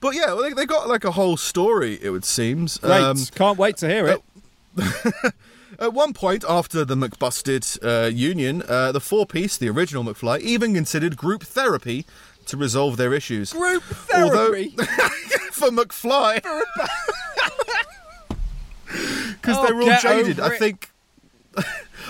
[0.00, 1.98] But yeah, well, they, they got like a whole story.
[2.02, 2.78] It would seems.
[2.78, 3.02] Great.
[3.02, 4.22] Um, Can't wait to hear it.
[5.78, 10.74] at one point after the McBusted uh, union, uh, the four-piece, the original McFly, even
[10.74, 12.04] considered group therapy
[12.46, 13.52] to resolve their issues.
[13.52, 13.82] Group
[14.14, 14.76] Although- therapy.
[15.52, 16.42] For McFly,
[18.86, 20.40] because Oh, they were all jaded.
[20.40, 20.90] I think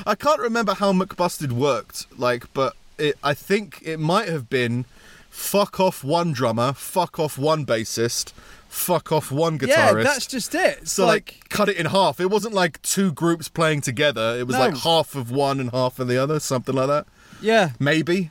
[0.07, 2.07] I can't remember how McBusted worked.
[2.19, 4.85] Like, but it, I think it might have been
[5.31, 8.33] fuck off one drummer, fuck off one bassist,
[8.69, 9.69] fuck off one guitarist.
[9.69, 10.79] yeah, that's just it.
[10.83, 12.21] It's So like, cut it in half.
[12.21, 14.37] It wasn't like two groups playing together.
[14.39, 14.61] It was No.
[14.67, 17.07] like half of one and half of the other, something like that.
[17.41, 17.71] yeah.
[17.81, 18.31] Maybe.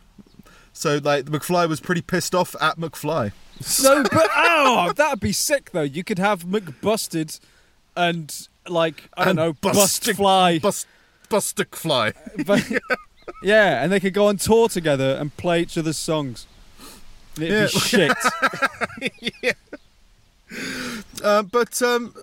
[0.71, 3.31] So like McFly was pretty pissed off at McFly.
[3.61, 5.81] So, but oh, that'd be sick though.
[5.83, 7.39] You could have McBusted
[7.95, 10.59] and like I don't And know, Bust Bustic- Fly.
[10.59, 10.87] Bust
[11.29, 12.13] Bustick Fly.
[12.45, 12.63] But-
[13.43, 16.47] yeah, and they could go on tour together and play each other's songs.
[17.37, 17.65] It'd Yeah.
[17.65, 19.55] be shit.
[21.23, 22.13] Uh, but um,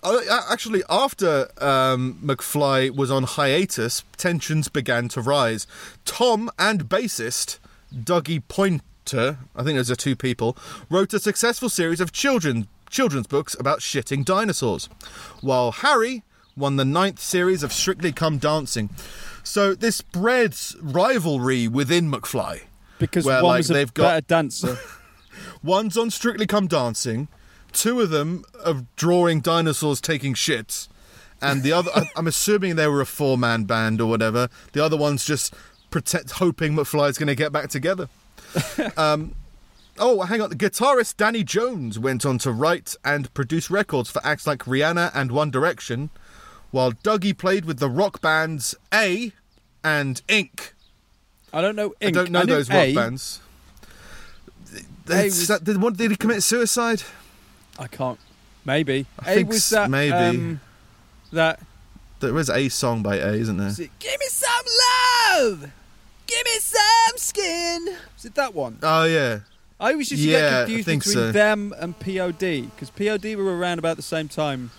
[0.50, 5.66] actually, after um, McFly was on hiatus, tensions began to rise.
[6.04, 7.58] Tom and bassist
[7.92, 10.56] Dougie Poynter, I think those are two people,
[10.90, 14.88] wrote a successful series of children children's books about shitting dinosaurs,
[15.40, 16.22] while Harry
[16.56, 18.90] won the ninth series of Strictly Come Dancing.
[19.42, 22.62] So this bred rivalry within McFly.
[22.98, 24.78] Because Where, one like, was a they've got- better dancer.
[25.62, 27.28] One's on Strictly Come Dancing,
[27.72, 30.88] two of them are drawing dinosaurs taking shits,
[31.40, 34.48] and the other, I'm assuming they were a four man band or whatever.
[34.72, 35.54] The other one's just
[35.90, 38.08] protect, hoping McFly's going to get back together.
[38.96, 39.34] um,
[39.98, 40.50] oh, hang on.
[40.50, 45.10] The guitarist Danny Jones went on to write and produce records for acts like Rihanna
[45.14, 46.10] and One Direction,
[46.70, 49.32] while Dougie played with the rock bands A
[49.82, 50.74] and Ink.
[51.52, 51.94] I don't know.
[52.00, 52.16] Ink.
[52.16, 52.94] I don't know knew those rock A.
[52.94, 53.40] bands.
[55.06, 57.02] It's was- that- did, what, did he commit suicide?
[57.78, 58.18] I can't.
[58.64, 59.06] Maybe.
[59.18, 59.90] I A think was that.
[59.90, 60.12] maybe.
[60.14, 60.60] Um,
[61.32, 61.60] that.
[62.20, 63.68] There is a song by A, isn't there?
[63.68, 64.64] is it, Give me some
[65.38, 65.70] love.
[66.26, 67.88] Give me some skin.
[68.18, 68.78] Is it that one?
[68.82, 69.40] Oh yeah,
[69.80, 71.32] I always used to Yeah, get confused between so.
[71.32, 72.38] them and POD
[72.70, 74.70] because POD were around about the same time.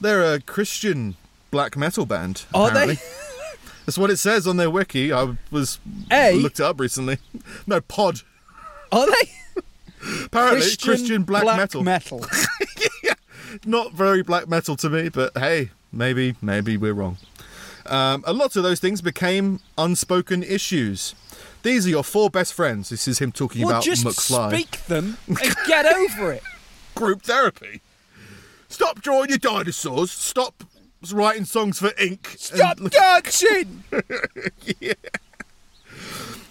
[0.00, 1.14] they're a Christian
[1.52, 2.44] black metal band.
[2.52, 2.96] Are apparently.
[2.96, 3.00] they?
[3.86, 5.12] That's what it says on their wiki.
[5.12, 5.78] I was
[6.10, 6.34] A?
[6.34, 7.18] looked it up recently.
[7.66, 8.22] No pod.
[8.90, 9.62] Are they?
[10.24, 11.84] Apparently Christian, black, metal.
[11.84, 12.24] metal.
[13.64, 17.18] Not very black metal to me, but hey, maybe maybe we're wrong.
[17.86, 21.14] Um, a lot of those things became unspoken issues.
[21.62, 22.88] These are your four best friends.
[22.88, 24.50] This is him talking well, about just McFly.
[24.50, 26.42] speak them and get over it.
[26.94, 27.80] Group therapy.
[28.68, 30.10] Stop drawing your dinosaurs.
[30.10, 30.64] Stop
[31.10, 32.34] writing songs for ink.
[32.38, 33.84] Stop And- dancing.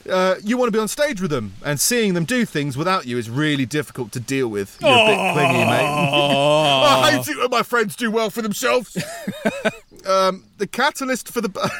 [0.10, 3.06] uh, you want to be on stage with them, and seeing them do things without
[3.06, 4.78] you is really difficult to deal with.
[4.82, 5.68] You're a bit clingy, mate.
[5.68, 8.98] I hate it when my friends do well for themselves.
[10.06, 11.72] um, the catalyst for the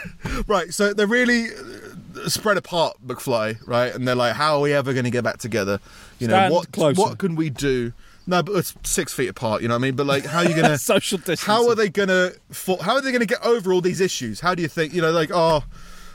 [0.48, 3.94] right, so they're really uh, spread apart, McFly, right?
[3.94, 5.80] And they're like, "How are we ever going to get back together?
[6.20, 7.02] You know, what closer.
[7.02, 7.94] what can we do?"
[8.28, 9.62] No, but it's six feet apart.
[9.62, 9.96] You know what I mean?
[9.96, 10.78] But like, how are you gonna?
[10.92, 11.44] Social distance.
[11.44, 12.32] how are they gonna?
[12.82, 14.40] How are they gonna get over all these issues?
[14.40, 14.94] How do you think?
[14.94, 15.64] You know, like, oh,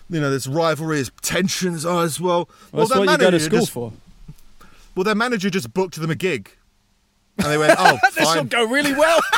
[0.08, 2.48] you know, there's rivalry, there's tensions oh, as well.
[2.72, 3.92] Well, that's their what you go to school just, for.
[4.94, 6.50] Well, their manager just booked them a gig,
[7.38, 9.20] and they went, "Oh, This will go really well.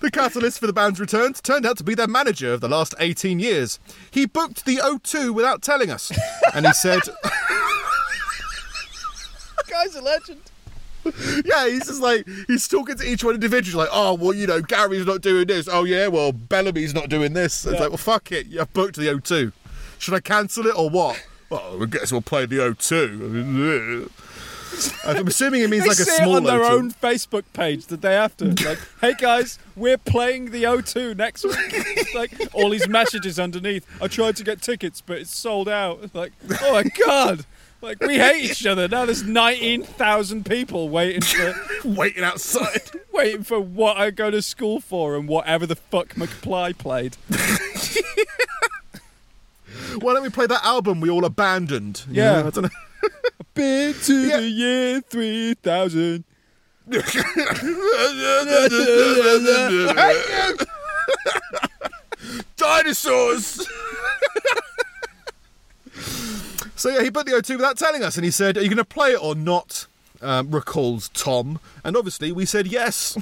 [0.00, 2.94] The catalyst for the band's return turned out to be their manager of the last
[2.98, 3.78] 18 years.
[4.10, 6.12] He booked the O2 without telling us.
[6.52, 7.00] And he said,
[9.68, 10.40] Guy's a legend.
[11.44, 14.60] yeah, he's just like, he's talking to each one individually, like, oh, well, you know,
[14.62, 15.68] Gary's not doing this.
[15.70, 17.66] Oh, yeah, well, Bellamy's not doing this.
[17.66, 18.46] It's like, well, fuck it.
[18.46, 19.52] You've booked the O2.
[19.98, 21.22] Should I cancel it or what?
[21.50, 24.10] Well, I guess we'll play the O2.
[25.04, 26.70] I'm assuming it means like a small it on their O2.
[26.70, 28.46] own Facebook page the day after.
[28.46, 31.54] Like, hey guys, we're playing the O2 next week.
[31.70, 33.86] It's like all these messages underneath.
[34.02, 36.00] I tried to get tickets, but it's sold out.
[36.02, 37.46] It's Like, oh my god.
[37.84, 38.88] Like we hate each other.
[38.88, 42.80] Now there's nineteen thousand people waiting for Waiting outside.
[43.12, 47.16] waiting for what I go to school for and whatever the fuck McFly played.
[50.00, 52.04] Why don't we play that album we all abandoned?
[52.08, 52.40] You Yeah.
[52.40, 52.70] know, I don't know.
[53.52, 54.40] Been to Yeah.
[54.40, 56.24] the year three thousand.
[62.56, 63.66] Dinosaurs!
[66.76, 68.76] So yeah, he put the O2 without telling us, and he said, "Are you going
[68.78, 69.86] to play it or not?"
[70.22, 73.18] Um, recalls Tom, and obviously we said yes.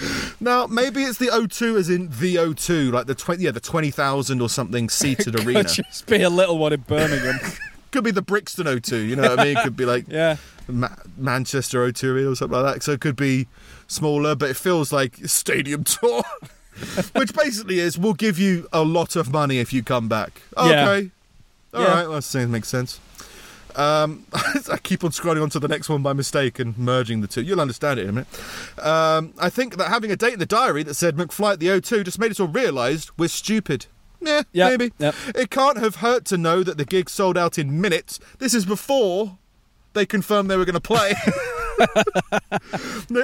[0.40, 3.90] now maybe it's the O2 as in the O2, like the twenty, yeah, the twenty
[3.90, 5.64] thousand or something seated arena.
[5.64, 7.38] Could just be a little one in Birmingham.
[7.90, 9.56] Could be the Brixton O2, you know what I mean?
[9.62, 10.36] Could be like yeah.
[10.68, 12.82] Ma- Manchester O2 or something like that.
[12.82, 13.46] So it could be
[13.86, 16.22] smaller, but it feels like stadium tour,
[17.14, 20.42] which basically is we'll give you a lot of money if you come back.
[20.56, 20.62] Yeah.
[20.62, 21.10] Okay,
[21.74, 21.94] all Yeah.
[22.02, 23.00] right, that seems makes sense.
[23.74, 24.24] Um,
[24.72, 27.42] I keep on scrolling on to the next one by mistake and merging the two.
[27.42, 28.28] You'll understand it in a minute.
[28.82, 31.66] Um, I think that having a date in the diary that said McFly at the
[31.68, 33.84] O2 just made us all realise we're stupid.
[34.22, 34.92] Yeah, Yep, maybe.
[34.98, 35.14] yep.
[35.34, 38.18] It can't have hurt to know that the gig sold out in minutes.
[38.38, 39.36] This is before
[39.92, 41.12] they confirmed they were going to play.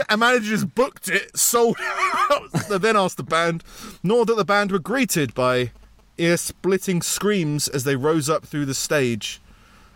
[0.08, 2.52] A manager just booked it, sold out.
[2.68, 3.62] They then asked the band,
[4.02, 5.70] nor that the band were greeted by
[6.18, 9.40] ear splitting screams as they rose up through the stage.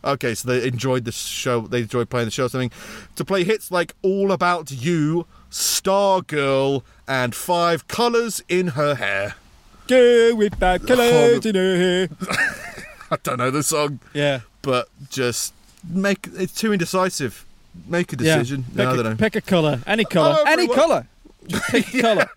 [0.04, 1.62] Okay, so they enjoyed the show.
[1.62, 2.44] They enjoyed playing the show.
[2.44, 2.70] or Something
[3.16, 9.34] to play hits like "All About You," "Stargirl," and Five Colors in Her Hair.
[9.88, 12.08] Go with that colours in her hair.
[13.10, 14.00] I don't know the song.
[14.14, 14.40] Yeah.
[14.62, 15.54] but just
[15.88, 17.44] make it's too indecisive.
[17.86, 18.36] Make a Yeah.
[18.38, 18.64] decision.
[18.64, 19.16] Pick, No, I a, don't know.
[19.16, 19.80] pick a colour.
[19.86, 20.36] Any oh, colour.
[20.38, 21.06] Oh, Any colour.
[21.48, 22.30] Just pick a colour.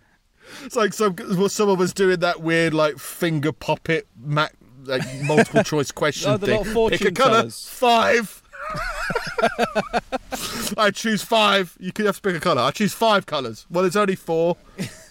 [0.66, 5.64] It's like some well, someone was doing that weird like finger puppet mac like multiple
[5.64, 6.64] choice question Oh, thing.
[6.90, 7.36] Pick a color.
[7.38, 7.68] tellers.
[7.68, 8.42] Five.
[10.78, 11.76] I choose five.
[11.80, 12.62] You could have to pick a color.
[12.62, 13.66] I choose five colors.
[13.70, 14.58] Well, it's only four,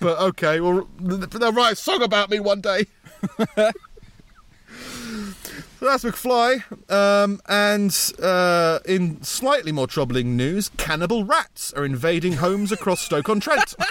[0.01, 0.61] but okay.
[0.61, 2.87] Well, they'll write a song about me one day.
[5.79, 6.65] So that's McFly.
[6.91, 13.75] Um, and uh, in slightly more troubling news, cannibal rats are invading homes across Stoke-on-Trent.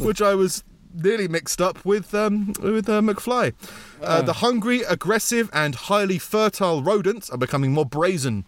[0.00, 0.64] Which I was
[0.94, 3.52] nearly mixed up with um, with uh, McFly.
[4.00, 4.22] Uh, Ah.
[4.22, 8.46] the hungry, aggressive, and highly fertile rodents are becoming more brazen,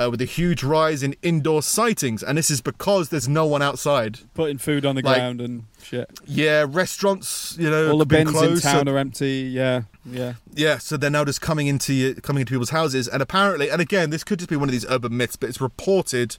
[0.00, 3.60] uh, with a huge rise in indoor sightings, and this is because there's no one
[3.62, 4.20] outside.
[4.34, 6.08] Putting food on the Like- ground and shit.
[6.26, 9.50] Yeah, restaurants, you know, All the bins in closed, so- town are empty.
[9.52, 10.34] Yeah, yeah.
[10.54, 14.10] Yeah, so they're now just coming into coming into people's houses, and apparently, and again,
[14.10, 16.36] this could just be one of these urban myths, but it's reported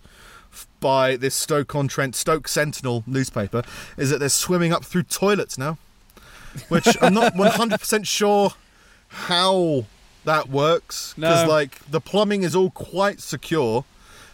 [0.81, 3.63] by this Stoke-on-Trent Stoke Sentinel newspaper
[3.95, 5.77] is that they're swimming up through toilets now,
[6.67, 8.53] which I'm not 100 percent sure
[9.07, 9.85] how
[10.25, 11.49] that works because No.
[11.49, 13.85] like the plumbing is all quite secure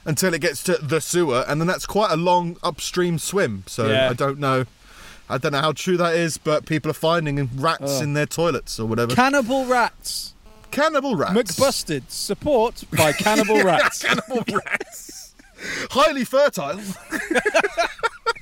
[0.05, 3.63] until it gets to the sewer, and then that's quite a long upstream swim.
[3.67, 4.09] So Yeah.
[4.09, 4.65] I don't know.
[5.29, 8.01] I don't know how true that is, but people are finding rats Oh.
[8.01, 9.13] in their toilets or whatever.
[9.13, 10.33] Cannibal rats.
[10.71, 11.33] Cannibal rats.
[11.33, 12.03] McBusted.
[12.09, 14.03] Support by Cannibal Rats.
[14.03, 15.33] Cannibal rats.
[15.91, 16.79] Highly fertile.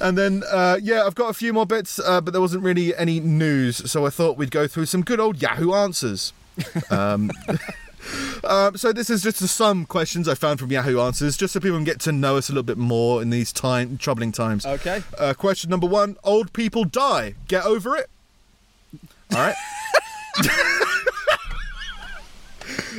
[0.00, 2.94] and then, uh, yeah, I've got a few more bits, uh, but there wasn't really
[2.96, 6.32] any news, so I thought we'd go through some good old Yahoo answers.
[6.90, 7.30] Um,
[8.44, 11.78] um, so this is just some questions I found from Yahoo Answers, just so people
[11.78, 14.66] can get to know us a little bit more in these time troubling times.
[14.66, 15.02] Okay.
[15.18, 17.34] Uh, question number one: Old people die.
[17.48, 18.10] Get over it.
[19.32, 19.54] All right.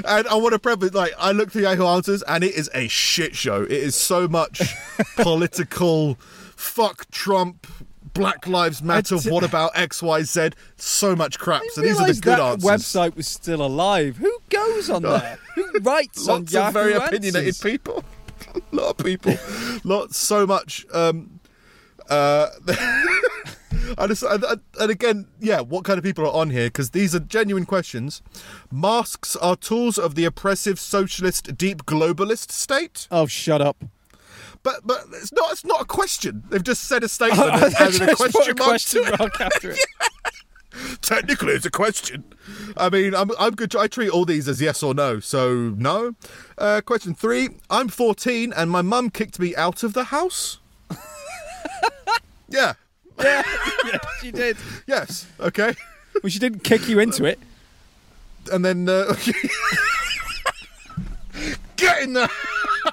[0.05, 2.87] and I want to preface, like, I looked through Yahoo Answers, and it is a
[2.87, 3.63] shit show.
[3.63, 4.61] It is so much
[5.17, 6.15] political,
[6.55, 7.67] fuck Trump,
[8.13, 9.15] Black Lives Matter.
[9.15, 10.49] It's- what about X, Y, Z?
[10.77, 11.61] So much crap.
[11.73, 12.69] So these are the good that answers.
[12.69, 14.17] website was still alive.
[14.17, 15.39] Who goes on there?
[15.55, 17.07] Who writes on Lots Yahoo of very Answers?
[17.09, 18.03] opinionated people.
[18.55, 19.35] a lot of people.
[19.83, 20.85] Lots, so much.
[20.93, 21.39] Um,
[22.09, 22.49] uh,
[23.97, 24.43] I just, and,
[24.79, 26.67] and again, yeah, what kind of people are on here?
[26.67, 28.21] Because these are genuine questions.
[28.71, 33.07] Masks are tools of the oppressive socialist, deep globalist state.
[33.11, 33.83] Oh, shut up.
[34.63, 35.51] But but it's not.
[35.51, 36.43] It's not a question.
[36.49, 39.19] They've just said a statement I and added a question a mark question to it.
[39.19, 39.79] mark after it.
[41.01, 42.23] Technically, it's a question.
[42.77, 43.75] I mean, I'm I'm good.
[43.75, 45.19] I treat all these as yes or no.
[45.19, 46.15] So no.
[46.57, 47.49] Uh, question three.
[47.69, 50.59] I'm 14 and my mum kicked me out of the house.
[52.47, 52.73] yeah.
[53.25, 53.43] yeah,
[53.85, 54.57] yeah, she did.
[54.85, 55.27] Yes.
[55.39, 55.73] Okay.
[56.21, 57.39] Well, she didn't kick you into it.
[58.51, 59.15] And then uh,
[61.77, 62.29] get in the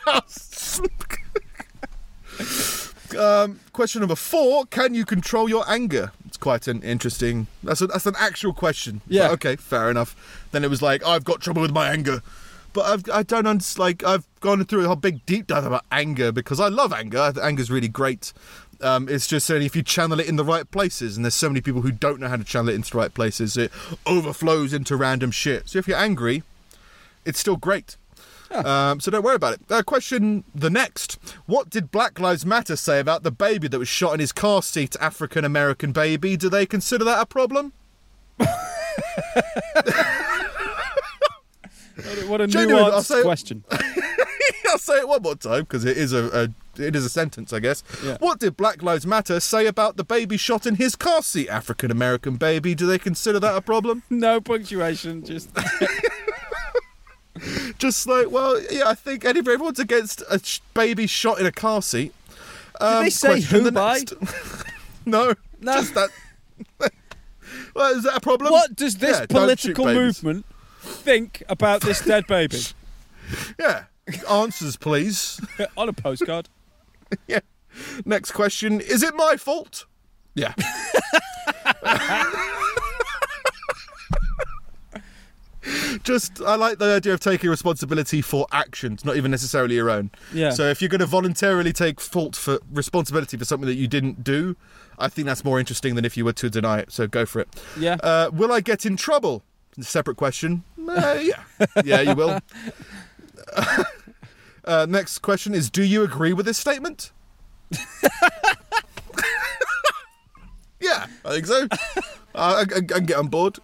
[0.07, 0.81] house.
[3.18, 6.12] um, question number four: Can you control your anger?
[6.26, 7.49] It's quite an interesting.
[7.64, 9.01] That's a, that's an actual question.
[9.09, 9.31] Yeah.
[9.31, 10.47] Okay, fair enough.
[10.53, 12.22] Then it was like I've got trouble with my anger,
[12.72, 13.81] but I've I don't understand.
[13.81, 17.33] Like I've gone through a whole big deep dive about anger because I love anger.
[17.43, 18.33] Anger's really great.
[18.83, 21.49] Um, it's just saying if you channel it in the right places, and there's so
[21.49, 23.70] many people who don't know how to channel it into the right places, it
[24.07, 25.68] overflows into random shit.
[25.68, 26.43] So if you're angry,
[27.24, 27.97] it's still great.
[28.51, 29.61] Um, so don't worry about it.
[29.70, 31.18] Uh, question the next.
[31.47, 34.61] What did Black Lives Matter say about the baby that was shot in his car
[34.62, 36.37] seat, African American baby?
[36.37, 37.72] Do they consider that a problem?
[42.26, 43.64] What a Genuine, I'll nuanced say- question.
[44.70, 46.49] I'll say it one more time because it is a, a
[46.81, 47.83] it is a sentence, I guess.
[48.05, 48.16] Yeah.
[48.20, 51.91] What did Black Lives Matter say about the baby shot in his car seat, African
[51.91, 52.74] American baby?
[52.74, 54.03] Do they consider that a problem?
[54.11, 55.51] No punctuation, just
[57.78, 61.81] Just like, well, yeah, I think everyone's against a sh- baby shot in a car
[61.81, 62.12] seat.
[62.81, 64.03] Um, they say who by?
[65.07, 65.72] no, No.
[65.74, 66.11] just that.
[67.74, 68.53] well, is that a problem?
[68.53, 70.45] What does this Yeah, political movement
[70.81, 72.61] think about this dead baby?
[73.59, 73.85] Yeah.
[74.28, 75.41] Answers, please.
[75.76, 76.49] On a postcard.
[77.29, 77.41] yeah.
[78.05, 79.87] Next question: Is it my fault?
[80.35, 80.55] Yeah.
[86.03, 90.11] Just, I like the idea of taking responsibility for actions, not even necessarily your own.
[90.33, 90.51] Yeah.
[90.51, 94.25] So if you're going to voluntarily take fault for responsibility for something that you didn't
[94.25, 94.57] do,
[94.99, 96.93] I think that's more interesting than if you were to deny it.
[96.93, 97.49] So go for it.
[97.79, 97.97] Yeah.
[98.03, 99.43] Uh, will I get in trouble?
[99.81, 100.65] Separate question.
[100.89, 101.43] Uh, yeah,
[101.85, 102.41] yeah, you will.
[104.65, 107.13] Uh, next question is: Do you agree with this statement?
[110.81, 111.67] yeah, I think so.
[112.35, 113.59] I, I, I can get on board.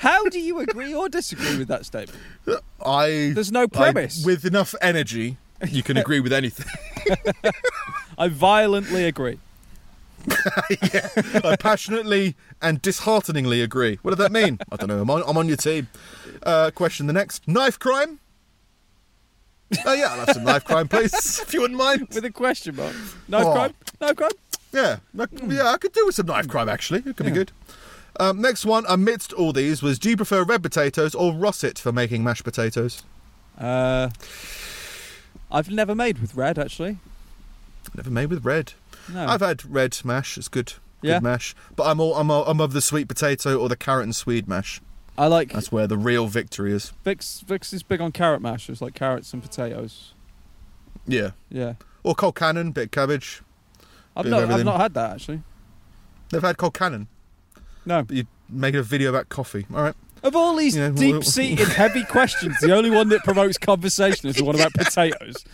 [0.00, 2.18] How do you agree or disagree with that statement?
[2.84, 4.24] I There's no I- premise.
[4.24, 5.36] with enough energy,
[5.68, 6.66] you can agree with anything.
[8.18, 9.38] I violently agree.
[10.28, 13.98] I passionately and dishearteningly agree.
[14.02, 14.58] What does that mean?
[14.70, 15.00] I don't know.
[15.00, 15.88] I'm on, I'm on your team.
[16.44, 18.20] Uh, question the next: Knife crime.
[19.86, 22.08] Oh yeah, I'll have some knife crime, please, if you wouldn't mind.
[22.14, 22.94] With a question mark.
[23.28, 23.52] Knife Oh.
[23.52, 23.74] crime?
[24.00, 24.30] Knife crime?
[24.72, 27.00] Yeah, I- yeah, I could do with some knife crime actually.
[27.06, 27.52] It could be good.
[28.20, 31.92] Um, next one, amidst all these, was do you prefer red potatoes or russet for
[31.92, 33.02] making mashed potatoes?
[33.58, 34.10] Uh,
[35.50, 36.98] I've never made with red, actually.
[37.94, 38.72] Never made with red.
[39.12, 39.26] No.
[39.26, 40.38] I've had red mash.
[40.38, 40.74] It's good.
[41.00, 41.20] Good Yeah?
[41.20, 41.54] mash.
[41.76, 44.46] But I'm all, I'm all, I'm of the sweet potato or the carrot and swede
[44.48, 44.80] mash.
[45.18, 46.92] I like That's where the real victory is.
[47.04, 47.40] Vix.
[47.40, 48.70] Vix is big on carrot mash.
[48.70, 50.14] It's like carrots and potatoes.
[51.06, 51.32] Yeah.
[51.50, 51.74] Yeah.
[52.02, 53.42] Or colcannon, bit of cabbage.
[54.16, 54.36] I've Bit of not.
[54.38, 54.64] I've everything.
[54.66, 55.42] not had that actually.
[56.30, 57.06] They've had colcannon.
[57.84, 58.02] No.
[58.04, 59.66] But you make a video about coffee.
[59.74, 59.94] All right.
[60.22, 64.54] Of all these deep-seated, heavy questions, the only one that promotes conversation is the one
[64.54, 65.44] about potatoes.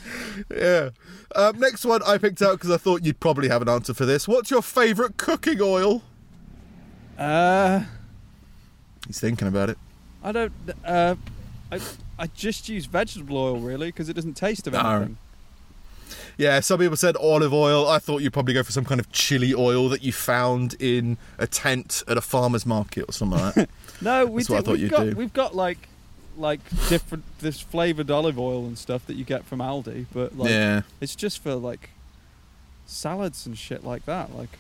[0.55, 0.91] Yeah.
[1.35, 4.05] Um, next one I picked out because I thought you'd probably have an answer for
[4.05, 4.29] this.
[4.29, 6.03] What's your favourite cooking oil?
[7.17, 7.85] Uh,
[9.09, 9.79] He's thinking about it.
[10.23, 10.53] I don't.
[10.85, 11.17] Uh,
[11.73, 11.81] I
[12.19, 14.81] I just use vegetable oil really because it doesn't taste of No.
[14.81, 15.17] anything.
[16.37, 17.89] Yeah, some people said olive oil.
[17.89, 21.17] I thought you'd probably go for some kind of chili oil that you found in
[21.37, 23.69] a tent at a farmer's market or something like that.
[24.01, 25.17] No, we That's what I thought we've you'd got do.
[25.17, 25.89] we've got like
[26.37, 30.51] like different this flavored olive oil and stuff that you get from Aldi, but like
[30.51, 30.83] yeah.
[31.01, 31.91] it's just for like
[32.87, 34.35] salads and shit like that.
[34.37, 34.51] Like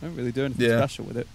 [0.00, 0.78] I don't really do anything Yeah.
[0.78, 1.26] special with it.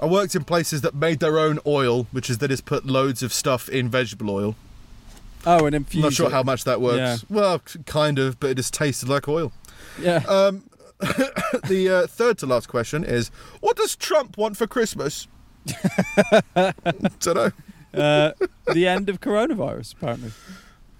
[0.00, 3.22] I worked in places that made their own oil, which is they just put loads
[3.22, 4.56] of stuff in vegetable oil.
[5.46, 6.32] Oh, and I'm not sure it.
[6.32, 6.96] how much that works.
[6.98, 7.16] Yeah.
[7.28, 9.52] Well, kind of, but it just tasted like oil.
[10.00, 10.22] Yeah.
[10.26, 10.64] Um,
[11.00, 13.28] the uh, third to last question is:
[13.60, 15.28] What does Trump want for Christmas?
[16.56, 16.72] I
[17.20, 17.52] don't know.
[17.94, 18.32] uh,
[18.72, 20.32] the end of coronavirus, apparently.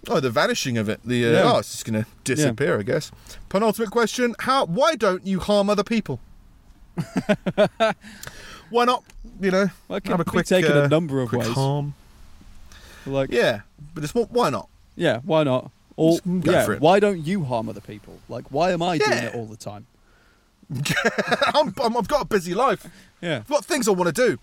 [0.08, 1.00] Oh, the vanishing of it.
[1.04, 1.52] The uh, Yeah.
[1.52, 3.10] oh, it's just going to disappear, I guess.
[3.48, 4.66] Penultimate question: How?
[4.66, 6.20] Why don't you harm other people?
[8.70, 9.04] why not?
[9.40, 11.48] You know, Well, it have a be quick, taken uh, a number of ways.
[11.48, 11.94] harm.
[13.06, 13.60] Like, yeah, Yeah,
[13.94, 14.68] but it's why not?
[14.96, 15.70] Yeah, why not?
[15.96, 18.18] Or yeah, why don't you harm other people?
[18.28, 19.86] Like, why am I doing it all the time?
[21.54, 22.86] I'm, I'm, I've got a busy life.
[23.20, 23.36] Yeah.
[23.38, 24.38] I've got things I want to do.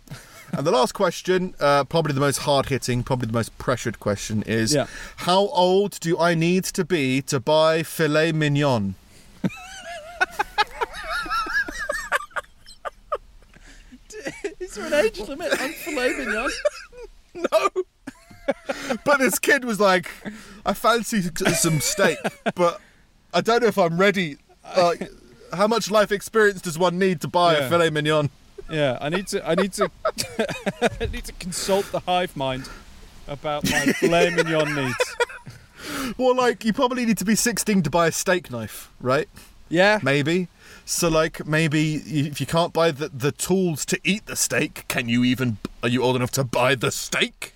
[0.54, 4.44] And the last question, uh, probably the most hard hitting, probably the most pressured question
[4.44, 4.88] is Yeah.
[5.18, 8.96] How old do I need to be to buy filet mignon?
[14.72, 16.50] Is there an age limit on filet mignon?
[17.34, 17.70] No.
[19.04, 20.10] but this kid was like,
[20.66, 22.18] I fancy some steak,
[22.56, 22.80] but
[23.34, 24.38] I don't know if I'm ready.
[24.78, 25.12] Like,
[25.54, 27.66] how much life experience does one need to buy Yeah.
[27.66, 28.30] a filet mignon?
[28.70, 29.46] Yeah, I need to.
[29.46, 29.92] I need to.
[31.02, 32.70] I need to consult the hive mind
[33.28, 35.16] about my filet mignon needs.
[36.18, 39.28] Well, like, you probably need to be 16 to buy a steak knife, right?
[39.68, 40.00] Yeah.
[40.02, 40.48] Maybe.
[40.86, 45.08] So, like, maybe if you can't buy the, the tools to eat the steak, can
[45.08, 45.58] you even.
[45.84, 47.54] Are you old enough to buy the steak?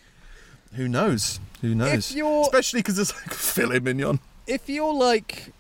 [0.74, 1.40] Who knows?
[1.62, 2.12] Who knows?
[2.14, 4.20] you're- Especially because it's like filet mignon.
[4.48, 5.52] If you're like,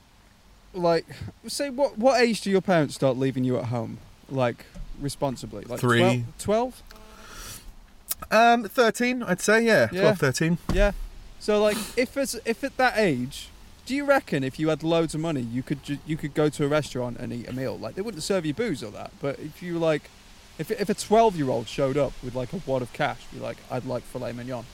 [0.74, 1.05] like,
[1.47, 3.97] say, what what age do your parents start leaving you at home,
[4.30, 4.66] like
[5.01, 5.63] responsibly?
[5.66, 6.26] Like Three.
[6.39, 6.84] 12?
[8.32, 9.89] Um, 13, I'd say, yeah.
[9.91, 10.01] Yeah.
[10.01, 10.57] 12, 13.
[10.74, 10.91] Yeah.
[11.39, 13.49] So like, if it's if at that age,
[13.86, 16.49] do you reckon if you had loads of money, you could ju- you could go
[16.49, 17.77] to a restaurant and eat a meal?
[17.77, 20.09] Like they wouldn't serve you booze or that, but if you like,
[20.57, 23.39] if if a twelve year old showed up with like a wad of cash, be
[23.39, 24.65] like, I'd like filet mignon.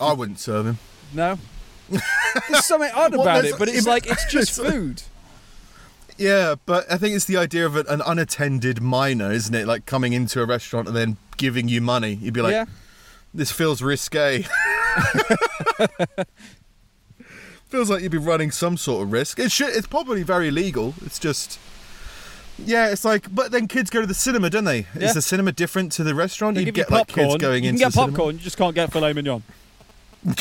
[0.00, 0.78] I wouldn't serve him.
[1.12, 1.38] No.
[2.48, 5.02] There's something odd Well, about it, but it's like it's just food.
[6.18, 9.66] Yeah, but I think it's the idea of an, an unattended minor, isn't it?
[9.66, 12.14] Like coming into a restaurant and then giving you money.
[12.14, 12.66] You'd be like, yeah.
[13.34, 14.44] this feels risque.
[17.72, 19.38] feels like you'd be running some sort of risk.
[19.40, 20.94] It should, it's probably very legal.
[21.04, 21.58] It's just.
[22.58, 24.86] Yeah, it's like, but then kids go to the cinema, don't they?
[24.96, 25.06] Yeah.
[25.08, 26.54] Is the cinema different to the restaurant?
[26.56, 27.28] They You get like popcorn.
[27.30, 28.12] kids going you can into get the cinema.
[28.12, 28.34] popcorn.
[28.36, 29.42] You just can't get filet mignon.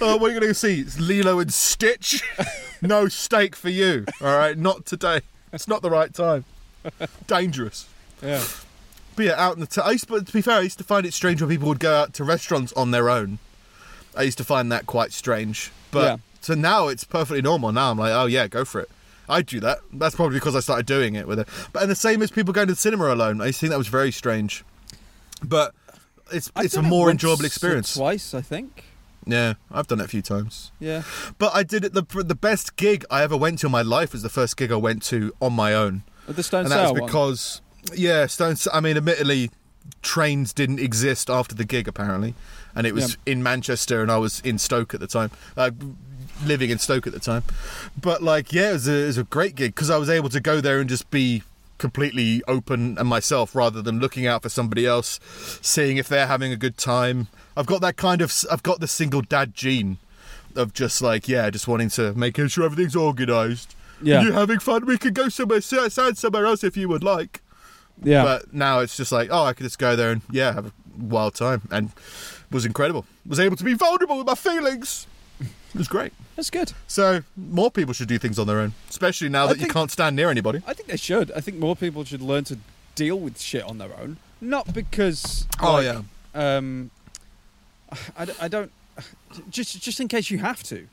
[0.00, 0.80] Oh, what are you going to see?
[0.80, 2.22] It's Lilo and Stitch?
[2.82, 4.04] no steak for you.
[4.20, 5.20] All right, not today.
[5.52, 6.44] It's not the right time.
[7.26, 7.86] Dangerous.
[8.22, 8.44] Yeah.
[9.16, 9.66] But yeah, out in the.
[9.66, 11.50] T- I used to, but to be fair, I used to find it strange when
[11.50, 13.38] people would go out to restaurants on their own.
[14.16, 15.70] I used to find that quite strange.
[15.90, 16.16] But Yeah.
[16.40, 17.72] so now it's perfectly normal.
[17.72, 18.90] Now I'm like, oh yeah, go for it.
[19.28, 19.78] I do that.
[19.92, 21.48] That's probably because I started doing it with it.
[21.72, 23.40] But and the same as people going to the cinema alone.
[23.40, 24.64] I used to think that was very strange.
[25.42, 25.74] But
[26.32, 27.94] it's I've it's a more enjoyable experience.
[27.94, 28.84] Twice, I think.
[29.28, 30.70] Yeah, I've done it a few times.
[30.78, 31.02] Yeah.
[31.38, 31.92] But I did it.
[31.94, 34.70] The the best gig I ever went to in my life was the first gig
[34.70, 37.06] I went to on my own, At the Stone and that was one.
[37.06, 37.60] because
[37.92, 38.56] yeah, Stone.
[38.72, 39.50] I mean, admittedly,
[40.02, 42.34] trains didn't exist after the gig apparently,
[42.76, 45.70] and it was in Manchester, and I was in Stoke at the time, uh,
[46.44, 47.42] living in Stoke at the time.
[48.00, 50.28] But like, yeah, it was a, it was a great gig because I was able
[50.28, 51.42] to go there and just be
[51.78, 55.18] completely open and myself rather than looking out for somebody else,
[55.62, 57.28] seeing if they're having a good time.
[57.56, 58.32] I've got that kind of.
[58.50, 59.98] I've got the single dad gene
[60.54, 63.74] of just like yeah, just wanting to make sure everything's organised.
[64.02, 64.22] Yeah.
[64.22, 64.84] you having fun?
[64.84, 67.40] We could go somewhere sad somewhere else if you would like.
[68.02, 68.22] yeah.
[68.22, 70.72] But now it's just like, oh, I could just go there and yeah, have a
[70.98, 71.92] wild time, and
[72.56, 73.06] was incredible.
[73.24, 75.06] Was able to be vulnerable with my feelings.
[75.40, 76.12] It was great.
[76.34, 76.72] That's good.
[76.86, 79.90] So more people should do things on their own, especially now I that you can't
[79.90, 80.62] stand near anybody.
[80.66, 81.30] I think they should.
[81.32, 82.58] I think more people should learn to
[82.94, 84.16] deal with shit on their own.
[84.40, 85.46] Not because.
[85.60, 86.02] Oh, like, yeah.
[86.34, 86.90] Um,
[88.18, 88.72] I, I don't.
[89.50, 90.88] Just just in case you have to.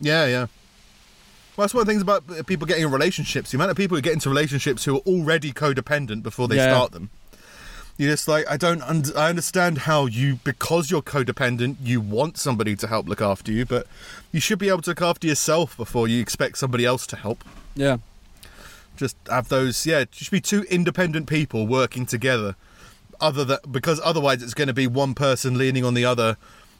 [0.00, 0.46] Yeah, yeah.
[1.56, 3.50] Well, that's one of the things about people getting in relationships.
[3.50, 6.70] The amount of people who get into relationships who are already codependent before they Yeah.
[6.70, 7.08] start them.
[7.98, 8.82] You're just like, I don't.
[8.82, 13.50] Und- I understand how you, because you're codependent, you want somebody to help look after
[13.50, 13.86] you, but
[14.32, 17.42] you should be able to look after yourself before you expect somebody else to help.
[17.74, 17.98] Yeah.
[18.96, 19.86] Just have those.
[19.86, 22.54] Yeah, should be two independent people working together.
[23.18, 26.36] Other that because otherwise it's going to be one person leaning on the other,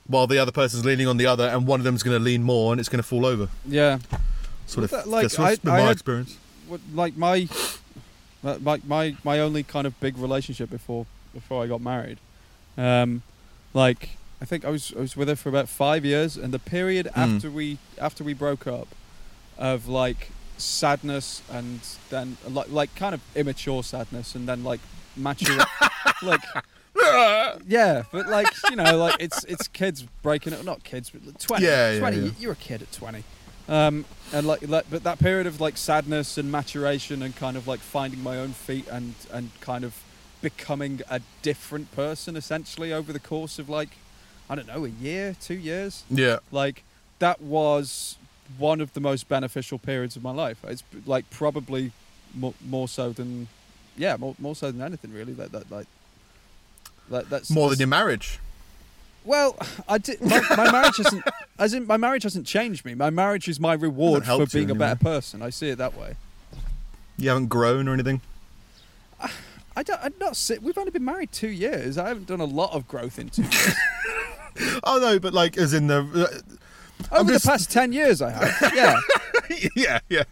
[0.06, 2.42] while the other person's leaning on the other, and one of them's going to lean
[2.42, 3.48] more, and it's going to fall over.
[3.66, 4.00] Yeah.
[4.66, 4.90] Sort of.
[4.90, 6.36] That- like, that's what's I- been I my had- experience.
[6.68, 7.48] What, like my,
[8.42, 12.18] my my my only kind of big relationship before before I got married,
[12.78, 13.22] um,
[13.74, 14.10] like
[14.40, 17.06] I think I was I was with her for about five years, and the period
[17.14, 17.34] Mm.
[17.36, 18.88] after we after we broke up,
[19.58, 21.80] of like sadness and
[22.10, 24.80] then like like kind of immature sadness, and then like
[25.16, 25.64] mature,
[26.22, 26.40] like
[27.66, 31.64] yeah, but like you know, like it's it's kids breaking it, not kids, but twenty.
[31.64, 32.16] Yeah, yeah, twenty.
[32.18, 32.24] yeah.
[32.24, 33.24] you- You're a kid at twenty,
[33.68, 37.66] um, and like, like, but that period of like sadness and maturation and kind of
[37.68, 40.02] like finding my own feet and and kind of
[40.42, 43.90] becoming a different person essentially over the course of like
[44.48, 46.04] I don't know a year, two years.
[46.10, 46.38] Yeah.
[46.52, 46.82] Like
[47.18, 48.16] that was
[48.58, 50.58] one of the most beneficial periods of my life.
[50.64, 51.92] It's like probably
[52.34, 53.48] more, more so than
[53.96, 55.32] yeah, more, more so than anything really.
[55.32, 55.86] That that like
[57.10, 58.38] that, that's More than your marriage.
[59.26, 59.56] Well,
[59.88, 60.20] I did.
[60.20, 61.24] My, my marriage hasn't,
[61.58, 62.94] as in my marriage hasn't changed me.
[62.94, 65.42] My marriage is my reward for being a better person.
[65.42, 66.14] I see it that way.
[67.18, 68.20] You haven't grown or anything.
[69.78, 70.00] I don't.
[70.02, 70.36] I'm not.
[70.36, 71.98] si- We've only been married two years.
[71.98, 73.74] I haven't done a lot of growth in two years.
[74.84, 75.98] Oh no, but like as in the.
[75.98, 76.54] Uh,
[77.12, 78.72] I'm Over just- the past ten years, I have.
[78.74, 78.98] Yeah.
[79.76, 80.22] yeah, yeah.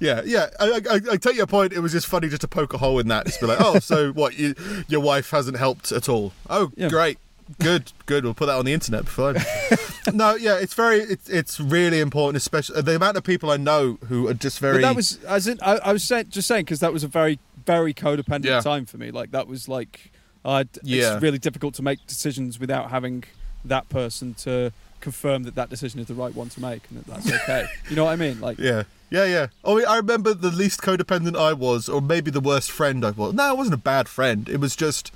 [0.00, 0.48] Yeah, yeah.
[0.60, 1.72] I, I, I take your point.
[1.72, 3.24] It was just funny just to poke a hole in that.
[3.24, 4.38] Just be like, oh, so what?
[4.38, 4.54] You,
[4.88, 6.32] your wife hasn't helped at all?
[6.50, 6.88] Oh, Yeah.
[6.90, 7.18] great,
[7.58, 8.24] good, good.
[8.24, 9.08] We'll put that on the internet.
[9.08, 9.36] Fine.
[10.14, 13.98] no, yeah, it's very, it's, it's really important, especially the amount of people I know
[14.08, 14.78] who are just very.
[14.78, 15.58] But that was as in.
[15.62, 18.60] I, I was saying, just saying because that was a very, very codependent Yeah.
[18.60, 19.10] time for me.
[19.10, 20.12] Like that was like,
[20.44, 21.14] I'd, Yeah.
[21.14, 23.24] it's really difficult to make decisions without having
[23.64, 27.06] that person to confirm that that decision is the right one to make and that
[27.24, 27.66] that's okay.
[27.88, 28.40] you know what I mean?
[28.40, 28.58] Like.
[28.58, 28.84] Yeah.
[29.10, 29.46] Yeah, yeah.
[29.62, 33.34] Oh, I remember the least codependent I was, or maybe the worst friend I was.
[33.34, 34.48] No, it wasn't a bad friend.
[34.48, 35.12] It was just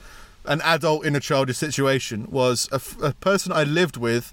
[0.47, 2.29] an adult in a childish situation.
[2.31, 4.33] Was a, f- a person I lived with.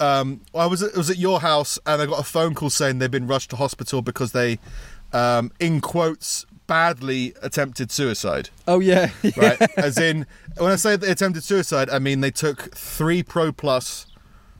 [0.00, 2.70] Um, I was at, it was at your house, and I got a phone call
[2.70, 4.58] saying they'd been rushed to hospital because they,
[5.12, 8.50] um, in quotes, badly attempted suicide.
[8.66, 9.10] Oh yeah.
[9.36, 9.60] Right?
[9.78, 10.26] As in,
[10.58, 14.06] when I say they attempted suicide, I mean they took three Pro Plus,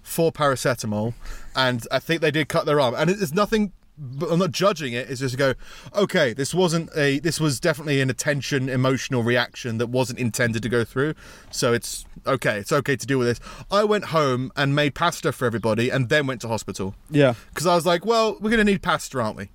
[0.02, 1.14] four paracetamol,
[1.56, 2.94] and I think they did cut their arm.
[2.96, 3.72] And it's nothing.
[3.96, 5.08] But I'm not judging it.
[5.08, 5.54] It's just to go,
[5.94, 7.20] okay, this wasn't a.
[7.20, 11.14] This was definitely an attention, emotional reaction that wasn't intended to go through.
[11.50, 12.58] So it's okay.
[12.58, 13.40] It's okay to deal with this.
[13.70, 17.34] I went home and made pasta for everybody, and then went to hospital yeah.
[17.50, 19.50] because I was like, well, we're going to need pasta, aren't we?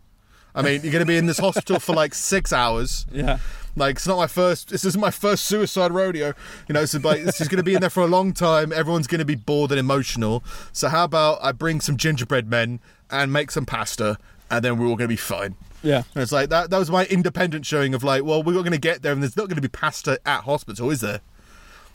[0.55, 3.05] I mean, you're going to be in this hospital for like six hours.
[3.11, 3.39] Yeah.
[3.75, 4.69] Like it's not my first.
[4.69, 6.33] This isn't my first suicide rodeo.
[6.67, 8.73] You know, so like this is going to be in there for a long time.
[8.73, 10.43] Everyone's going to be bored and emotional.
[10.73, 12.79] So how about I bring some gingerbread men
[13.11, 14.17] and make some pasta,
[14.49, 15.55] and then we're all going to be fine.
[15.83, 16.03] Yeah.
[16.13, 16.69] And it's like that.
[16.69, 19.21] That was my independent showing of like, well, we're not going to get there, and
[19.21, 21.21] there's not going to be pasta at hospital, is there?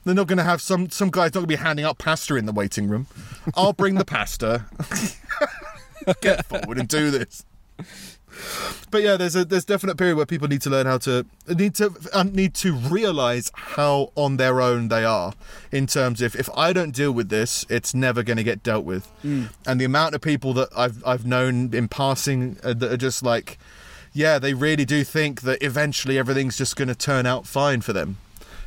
[0.04, 2.36] They're not going to have some some guys not going to be handing out pasta
[2.36, 3.06] in the waiting room.
[3.54, 4.66] I'll bring the pasta.
[6.20, 7.44] Get forward and do this.
[8.90, 11.74] But yeah, there's a there's definite period where people need to learn how to need
[11.76, 15.34] to uh, need to realize how on their own they are
[15.72, 18.84] in terms of if I don't deal with this, it's never going to get dealt
[18.84, 19.10] with.
[19.66, 23.22] And the amount of people that I've I've known in passing uh, that are just
[23.22, 23.58] like,
[24.12, 27.92] yeah, they really do think that eventually everything's just going to turn out fine for
[27.92, 28.18] them.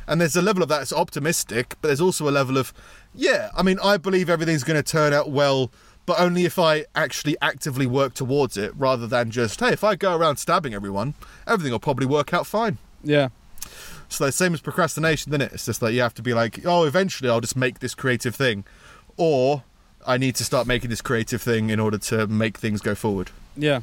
[0.06, 2.72] And there's a level of that that's optimistic, but there's also a level of,
[3.14, 5.70] yeah, I mean, I believe everything's going to turn out well,
[6.08, 9.94] but only if I actually actively work towards it rather than just, hey, if I
[9.94, 11.12] go around stabbing everyone,
[11.46, 12.78] everything will probably work out fine.
[13.04, 13.28] Yeah.
[14.08, 15.52] So the same as procrastination, isn't it?
[15.52, 18.34] It's just like you have to be like, oh, eventually I'll just make this creative
[18.34, 18.64] thing,
[19.18, 19.64] or
[20.06, 23.30] I need to start making this creative thing in order to make things go forward.
[23.54, 23.82] Yeah.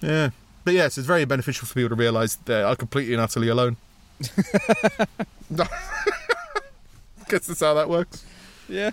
[0.00, 0.30] Yeah.
[0.64, 3.76] But yes, it's very beneficial for people to realise they are completely and utterly alone.
[7.28, 8.24] Guess that's how that works.
[8.66, 8.92] Yeah.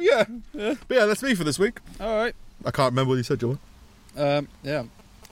[0.00, 0.74] Yeah, yeah.
[0.88, 1.78] But yeah, that's me for this week.
[2.00, 2.34] All right.
[2.64, 3.58] I can't remember what you said, Joel.
[4.16, 4.84] Um, yeah,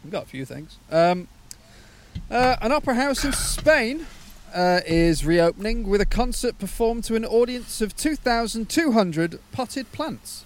[0.03, 0.79] we've got a few things.
[0.91, 1.29] Um,
[2.31, 4.07] uh, an opera house in Spain
[4.55, 10.45] uh, is reopening with a concert performed to an audience of 2,200 potted plants.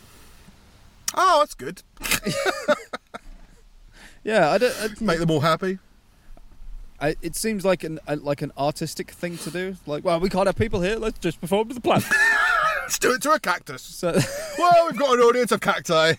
[1.15, 1.83] Oh, that's good.
[4.27, 4.75] Yeah, I don't.
[4.83, 5.79] I, Make them all happy.
[7.01, 9.77] I, it seems like an a, like an artistic thing to do.
[9.87, 10.97] Like, well, we can't have people here.
[10.97, 12.05] Let's just perform to the plant.
[12.87, 13.83] Let's do it to a cactus.
[13.83, 14.13] So,
[14.59, 16.15] Well, we've got an audience of cacti.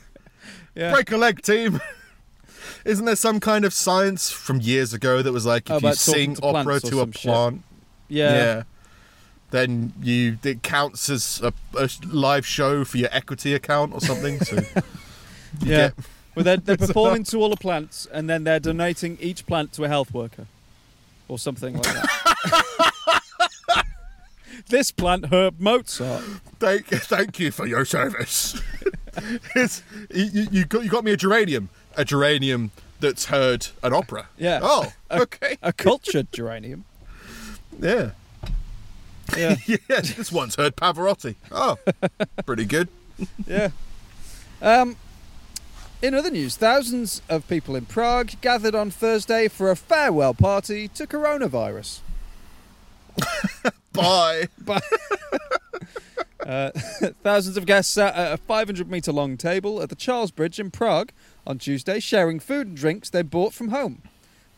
[0.75, 0.91] yeah.
[0.91, 1.79] Break a leg, team.
[2.85, 5.93] Isn't there some kind of science from years ago that was like Oh, if you
[5.93, 7.63] sing to opera to a plant,
[8.09, 8.63] yeah, yeah.
[9.51, 14.39] then you it counts as a, a live show for your equity account or something.
[14.41, 14.55] So
[15.61, 15.89] yeah.
[15.89, 15.93] get-
[16.35, 19.85] Well, they're, they're performing to all the plants, and then they're donating each plant to
[19.85, 20.47] a health worker,
[21.29, 22.93] or something like that.
[24.69, 26.23] This plant, Herb Mozart.
[26.59, 28.61] thank, thank you for your service.
[29.55, 29.81] It's-
[30.13, 34.27] you, you, got you got me a geranium, a geranium that's heard an opera.
[34.37, 34.59] Yeah.
[34.61, 35.57] Oh, okay.
[35.63, 36.85] A cultured geranium.
[37.79, 38.11] Yeah.
[39.35, 39.77] Yeah, Yeah.
[40.01, 41.33] This one's heard Pavarotti.
[41.51, 41.77] Oh,
[42.45, 42.89] pretty good.
[43.47, 43.69] yeah.
[44.61, 44.97] Um,
[46.03, 50.87] in other news, thousands of people in Prague gathered on Thursday for a farewell party
[50.89, 52.01] to coronavirus.
[53.93, 54.47] Bye.
[56.47, 56.71] Uh,
[57.23, 60.71] thousands of guests sat at a 500 metre long table at the Charles Bridge in
[60.71, 61.11] Prague
[61.45, 64.01] on Tuesday, sharing food and drinks they bought from home.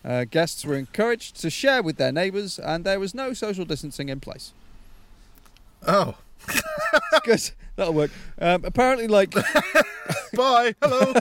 [0.05, 4.07] Uh, guests were encouraged to share with their neighbours, and there was no social distancing
[4.07, 4.53] in place.
[5.87, 6.15] Oh,
[7.23, 7.51] good.
[7.79, 8.11] That'll work.
[8.41, 9.33] Um, apparently, like
[10.33, 10.75] bye.
[10.81, 11.13] Hello.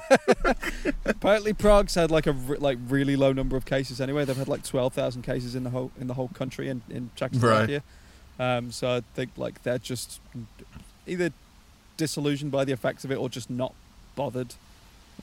[1.05, 4.25] apparently, Prague's had like a re- like really low number of cases anyway.
[4.25, 7.85] They've had like 12,000 cases in the whole in the whole country in in Czechoslovakia.
[8.41, 10.21] Um, so I think like they're just
[11.07, 11.31] either
[11.97, 13.73] disillusioned by the effects of it or just not
[14.17, 14.55] bothered.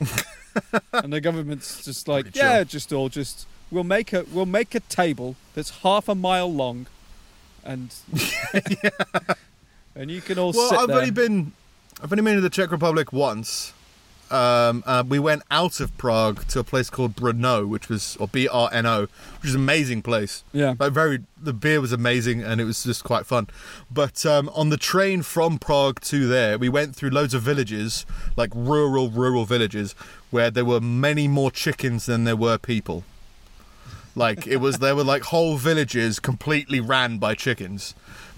[0.94, 2.48] and the government's just like, Pretty chill.
[2.48, 6.50] yeah, just all just we'll make a we'll make a table that's half a mile
[6.50, 6.86] long,
[7.62, 7.94] and
[9.96, 10.98] and you can all well, sit I've there.
[10.98, 11.52] only been,
[12.02, 13.72] I've only been to the Czech Republic once.
[14.28, 18.26] Um, uh, we went out of Prague to a place called Brno, which was or
[18.26, 20.42] B R N O, which is an amazing place.
[20.52, 23.46] yeah, Like very, the beer was amazing and it was just quite fun.
[23.88, 28.04] But um, on the train from Prague to there, we went through loads of villages,
[28.36, 29.92] like rural, rural villages,
[30.32, 33.04] where there were many more chickens than there were people.
[34.16, 37.94] Like it was, there were like whole villages completely ran by chickens,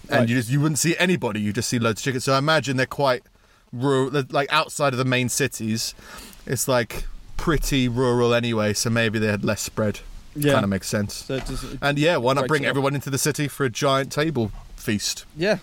[0.09, 0.29] and Right.
[0.29, 1.41] you just you wouldn't see anybody.
[1.41, 2.25] You just see loads of chickens.
[2.25, 3.23] So I imagine they're quite
[3.73, 5.95] rural, like outside of the main cities.
[6.47, 7.05] It's like
[7.37, 10.01] pretty rural anyway, so maybe they had less spread.
[10.35, 10.53] yeah.
[10.53, 11.15] Kind of makes sense.
[11.15, 11.51] So it-
[11.83, 15.25] And yeah, why not bring everyone into the city for a giant table feast?
[15.37, 15.59] yeah,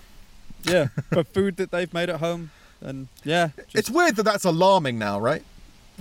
[0.63, 4.45] yeah, for food that they've made at home, and yeah, just- It's weird that that's
[4.45, 5.43] alarming now, right?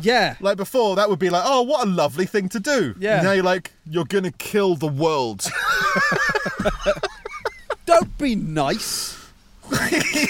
[0.00, 2.94] yeah, Like before, that would be like, oh, what a lovely thing to do.
[2.98, 3.22] Yeah.
[3.22, 5.46] Now you're like, you're gonna kill the world.
[7.86, 9.16] don't be nice.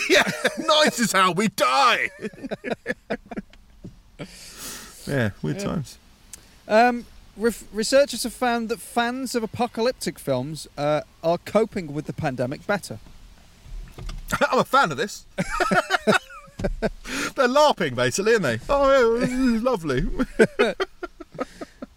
[0.08, 0.22] yeah,
[0.58, 2.10] nice is how we die.
[5.06, 5.64] yeah, weird Yeah.
[5.64, 5.98] times.
[6.66, 12.12] Um, ref- researchers have found that fans of apocalyptic films uh, are coping with the
[12.12, 12.98] pandemic better.
[14.50, 15.26] I'm a fan of this.
[17.36, 18.58] They're LARPing, basically, aren't they?
[18.68, 20.06] Oh, yeah, lovely.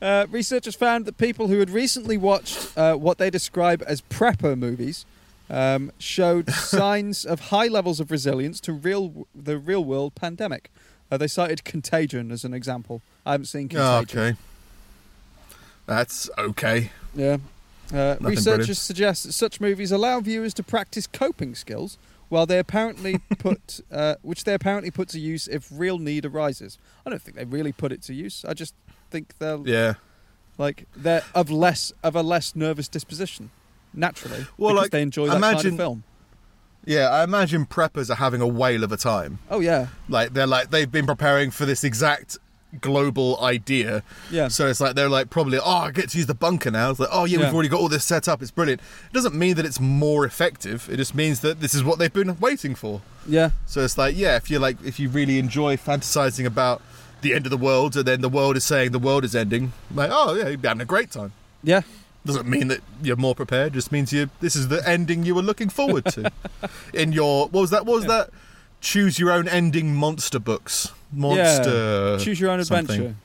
[0.01, 4.57] Uh, researchers found that people who had recently watched uh, what they describe as prepper
[4.57, 5.05] movies
[5.49, 10.69] um, showed signs of high levels of resilience to real the real world pandemic.
[11.11, 13.01] Uh, they cited Contagion as an example.
[13.25, 14.35] I haven't seen Oh, okay.
[15.85, 16.91] That's okay.
[17.15, 17.37] Yeah.
[17.93, 18.77] Uh, researchers brilliant.
[18.77, 24.15] suggest that such movies allow viewers to practice coping skills, while they apparently put, uh,
[24.21, 26.77] which they apparently put to use if real need arises.
[27.05, 28.43] I don't think they really put it to use.
[28.45, 28.73] I just
[29.09, 29.93] think they're Yeah.
[30.57, 33.49] like they're of less of a less nervous disposition
[33.97, 36.03] naturally Well, because like, they enjoy that kind of film.
[36.85, 39.39] Yeah, I imagine preppers are having a whale of a time.
[39.49, 42.37] Oh yeah, Like they're like they've been preparing for this exact
[42.81, 44.03] global idea.
[44.31, 46.91] yeah, So it's like they're like probably oh I get to use the bunker now.
[46.91, 47.45] It's like oh yeah, Yeah.
[47.45, 48.41] we've already got all this set up.
[48.41, 48.81] It's brilliant.
[48.81, 50.87] It doesn't mean that it's more effective.
[50.91, 53.01] It just means that this is what they've been waiting for.
[53.27, 56.81] yeah, So it's like yeah, if you like if you really enjoy fantasizing about
[57.21, 59.73] the end of the world and then the world is saying the world is ending,
[59.93, 61.33] like oh yeah, you'd be having a great time.
[61.63, 61.81] yeah.
[62.27, 63.73] Doesn't mean that you're more prepared.
[63.73, 66.31] Just means you this is the ending you were looking forward to.
[66.93, 67.85] In your what was that?
[67.85, 68.09] What was Yeah.
[68.25, 68.29] that?
[68.81, 70.91] Choose your own ending monster books.
[71.11, 72.17] Monster.
[72.19, 72.95] Choose your own something.
[72.95, 73.15] adventure.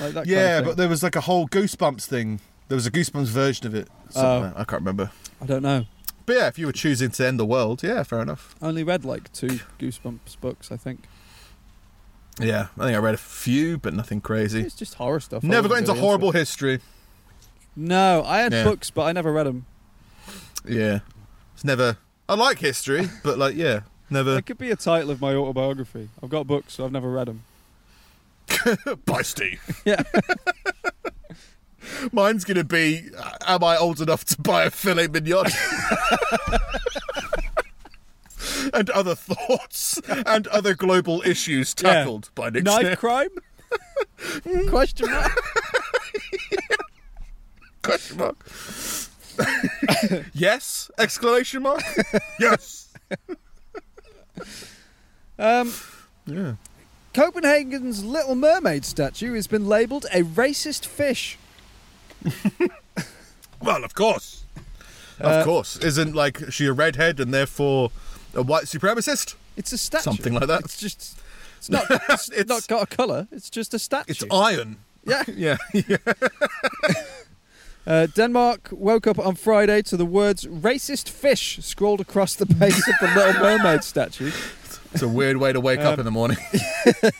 [0.00, 2.40] Like that yeah, kind of but there was like a whole Goosebumps thing.
[2.68, 3.88] There was a Goosebumps version of it.
[4.08, 4.20] Oh.
[4.20, 4.52] somewhere.
[4.56, 5.10] I can't remember.
[5.40, 5.84] I don't know.
[6.26, 8.54] But yeah, if you were choosing to end the world, yeah, fair enough.
[8.62, 10.70] I only read like two Goosebumps books.
[10.72, 11.04] I think
[12.40, 14.62] Yeah, I think I read a few, but nothing crazy.
[14.62, 15.42] it's just horror stuff.
[15.42, 16.36] Never got into really horrible it.
[16.36, 16.80] history.
[17.76, 18.64] No, I had Yeah.
[18.64, 19.66] books, but I never read them.
[20.68, 21.00] Yeah,
[21.54, 21.96] it's never.
[22.28, 23.80] I like history, but like, yeah,
[24.12, 24.38] Never.
[24.38, 26.08] It could be a title of my autobiography.
[26.22, 27.44] I've got books, so I've never read them.
[29.06, 29.60] By Steve.
[29.84, 30.02] Yeah.
[32.12, 35.46] Mine's gonna be: uh, Am I old enough to buy a filet mignon?
[38.74, 42.98] and other thoughts and other global issues tackled by Nick Knife Smith.
[42.98, 43.28] crime?
[44.68, 45.32] Question mark.
[47.82, 48.36] Question mark.
[50.34, 50.90] yes?
[50.98, 51.82] Exclamation mark.
[52.40, 52.88] yes.
[55.38, 55.72] Um,
[56.26, 56.54] Yeah.
[57.14, 61.38] Copenhagen's Little Mermaid statue has been labelled a racist fish.
[63.62, 64.44] Well, of course.
[65.18, 65.76] Uh, of course.
[65.78, 67.90] Isn't like she a redhead and therefore
[68.34, 69.34] a white supremacist?
[69.56, 70.02] It's a statue.
[70.04, 70.60] Something like that.
[70.60, 71.18] It's just.
[71.58, 71.86] It's not.
[71.90, 73.26] It's, It's- not got a colour.
[73.32, 74.10] It's just a statue.
[74.12, 74.76] It's iron.
[75.04, 75.22] yeah.
[75.34, 75.56] Yeah.
[75.72, 75.96] yeah.
[77.90, 82.86] Uh, Denmark woke up on Friday to the words "racist fish" scrawled across the base
[82.86, 84.30] of the Little Mermaid statue,
[84.92, 86.36] It's a weird way to wake up Um, in the morning.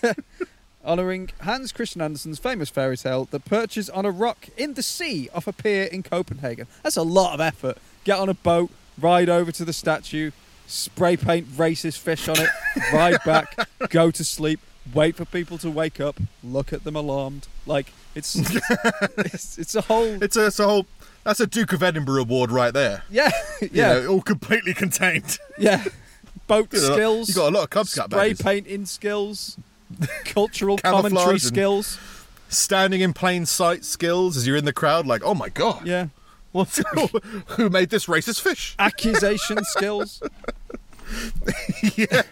[0.84, 5.28] honouring Hans Christian Andersen's famous fairy tale that perches on a rock in the sea
[5.34, 6.68] off a pier in Copenhagen.
[6.84, 7.78] That's a lot of effort.
[8.04, 10.30] Get on a boat, ride over to the statue,
[10.68, 12.48] spray paint racist fish on it,
[12.92, 13.56] ride back,
[13.88, 14.60] go to sleep,
[14.94, 17.46] wait for people to wake up, look at them alarmed.
[17.66, 18.34] Like it's
[19.18, 20.86] it's, it's a whole It's a, it's a whole.
[21.24, 23.02] That's a Duke of Edinburgh award right there.
[23.10, 23.30] yeah
[23.60, 25.38] You yeah know, all completely contained.
[25.58, 25.84] yeah
[26.46, 27.28] boat You know, skills.
[27.28, 28.42] You got a lot of Cub Scout spray badges.
[28.42, 29.56] painting skills,
[30.24, 31.98] cultural commentary skills.
[32.48, 36.06] Standing in plain sight skills as you're in the crowd, like, oh my god, Yeah,
[36.50, 36.82] what's,
[37.50, 38.74] who made this racist fish?
[38.80, 40.20] accusation skills.
[41.96, 42.22] yeah.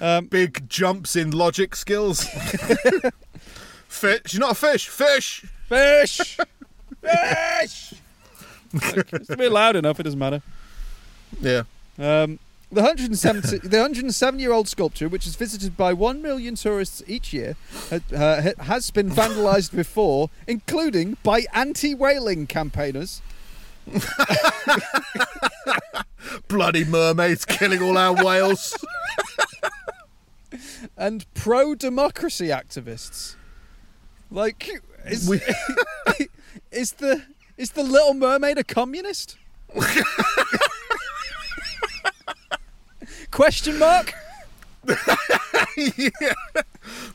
[0.00, 2.24] Um, Big jumps in logic skills.
[3.88, 4.34] fish.
[4.34, 4.88] You're not a fish.
[4.88, 5.44] Fish.
[5.68, 6.38] fish,
[7.00, 7.94] fish.
[8.72, 9.98] Like, it's a bit loud enough.
[10.00, 10.42] It doesn't matter.
[11.40, 11.62] Yeah.
[11.98, 12.38] Um,
[12.70, 17.32] the 170, the 107 year old sculpture, which is visited by 1 million tourists each
[17.32, 17.56] year,
[17.90, 23.22] uh, has been vandalised before, including by anti whaling campaigners.
[26.48, 28.76] Bloody mermaids killing all our whales.
[30.96, 33.36] And pro democracy activists.
[34.30, 34.68] Like,
[35.06, 35.40] is, We-
[36.72, 37.22] is the
[37.56, 39.36] is the Little Mermaid a communist?
[43.30, 44.14] Question mark.
[44.86, 46.32] yeah.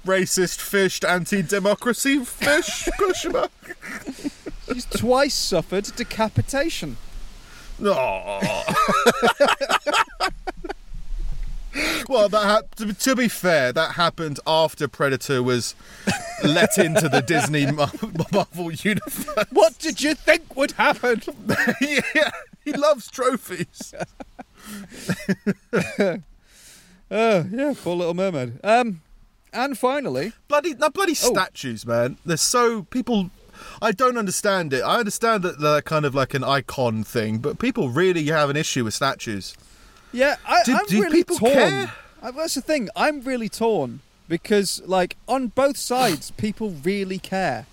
[0.05, 2.88] Racist fished anti-democracy fish.
[2.97, 3.51] Question mark.
[4.72, 6.97] She's twice suffered decapitation.
[7.84, 8.76] Aw.
[12.09, 15.76] well, that ha- to, to be fair, that happened after Predator was
[16.43, 17.91] let into the Disney Mar-
[18.32, 19.26] Marvel universe.
[19.51, 21.22] What did you think would happen?
[21.82, 22.32] yeah,
[22.65, 23.93] he loves trophies.
[27.13, 28.59] Oh yeah, poor Little Mermaid.
[28.63, 29.01] Um,
[29.51, 31.34] and finally, Bloody, no, bloody Oh.
[31.34, 32.17] statues, man.
[32.26, 33.30] They're so people.
[33.82, 34.82] I don't understand it.
[34.82, 38.55] I understand that they're kind of like an icon thing, but people really have an
[38.55, 39.55] issue with statues.
[40.12, 41.53] Yeah, I, Do- I'm do really people torn.
[41.53, 41.93] care?
[42.22, 42.89] Uh, That's the thing.
[42.95, 47.66] I'm really torn because, like, on both sides, people really care.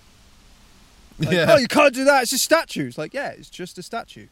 [1.19, 2.21] Like, yeah, Oh, you can't do that.
[2.23, 2.97] It's just statues.
[2.97, 4.27] Like, yeah, it's just a statue.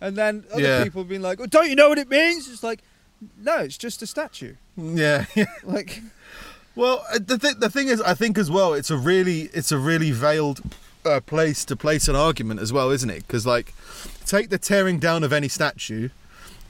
[0.00, 0.84] And then other Yeah.
[0.84, 2.48] people have been like, oh, don't you know what it means?
[2.48, 2.80] It's like,
[3.40, 4.54] no, it's just a statue.
[4.76, 5.44] yeah, yeah.
[5.62, 6.02] Like,
[6.74, 9.70] Well, uh, the th- the thing is, I think as well, it's a really it's
[9.72, 10.60] a really veiled
[11.06, 13.24] uh, place to place an argument as well, isn't it?
[13.26, 13.72] Because like,
[14.26, 16.08] take the tearing down of any statue,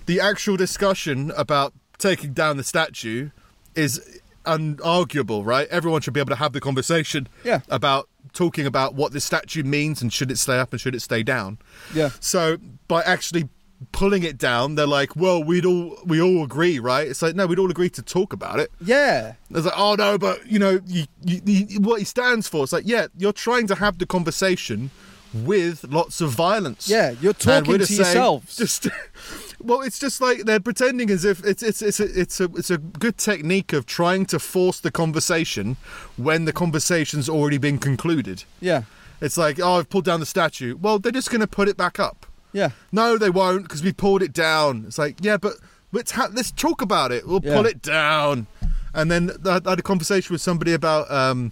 [0.06, 3.30] the actual discussion about taking down the statue
[3.74, 5.66] is unarguable, right?
[5.68, 7.60] Everyone should be able to have the conversation Yeah.
[7.68, 11.00] about talking about what this statue means and should it stay up and should it
[11.00, 11.58] stay down.
[11.94, 13.48] yeah, So by actually
[13.92, 17.06] pulling it down, they're like, well, we'd all we all agree, right?
[17.06, 18.70] It's like no, we'd all agree to talk about it.
[18.80, 22.64] yeah, It's like, oh no, but you know, you, you, you, what he stands for.
[22.64, 24.90] It's like, yeah, you're trying to have the conversation
[25.32, 26.88] with lots of violence.
[26.88, 27.10] yeah.
[27.20, 28.56] You're talking to saying- yourselves.
[28.56, 28.86] Just,
[29.64, 32.70] well, it's just like they're pretending as if it's it's it's a, it's a it's
[32.70, 35.76] a good technique of trying to force the conversation
[36.16, 38.44] when the conversation's already been concluded.
[38.60, 38.82] yeah,
[39.20, 40.76] It's like, oh, I've pulled down the statue.
[40.76, 42.26] Well, they're just going to put it back up.
[42.52, 44.84] yeah, No, they won't because we pulled it down.
[44.86, 45.54] It's like, yeah, but
[45.92, 47.26] let's ha- let's talk about it.
[47.26, 47.54] We'll Yeah.
[47.54, 48.46] pull it down.
[48.92, 51.50] And then I I had a conversation with somebody about um,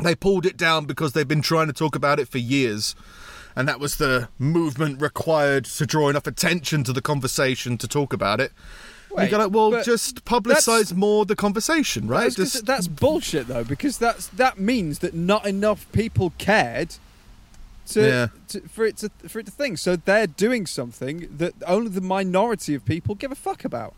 [0.00, 2.94] they pulled it down because they've been trying to talk about it for years,
[3.56, 8.12] and that was the movement required to draw enough attention to the conversation to talk
[8.12, 8.52] about it.
[9.10, 12.24] Wait, you go like, well, just publicize more the conversation, right?
[12.24, 16.96] was Just that's bullshit though, because that's that means that not enough people cared
[17.90, 18.26] to, Yeah.
[18.48, 19.78] to for it to for it to think.
[19.78, 23.94] So they're doing something that only the minority of people give a fuck about.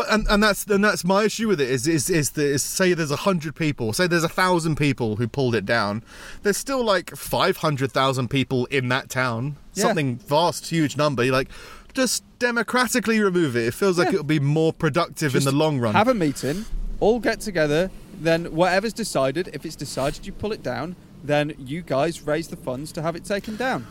[0.00, 2.62] But and, and that's and that's my issue with it is is is, the, is
[2.62, 6.02] say there's a hundred people, say there's a thousand people who pulled it down.
[6.42, 9.82] There's still like five hundred thousand people in that town, Yeah.
[9.84, 11.22] something vast, huge number.
[11.22, 11.50] You're like,
[11.92, 13.66] just democratically remove it.
[13.66, 14.14] It feels like Yeah.
[14.14, 15.94] it'll be more productive Just in the long run.
[15.94, 16.64] Have a meeting,
[16.98, 21.82] all get together, then whatever's decided, if it's decided you pull it down, then you
[21.82, 23.86] guys raise the funds to have it taken down.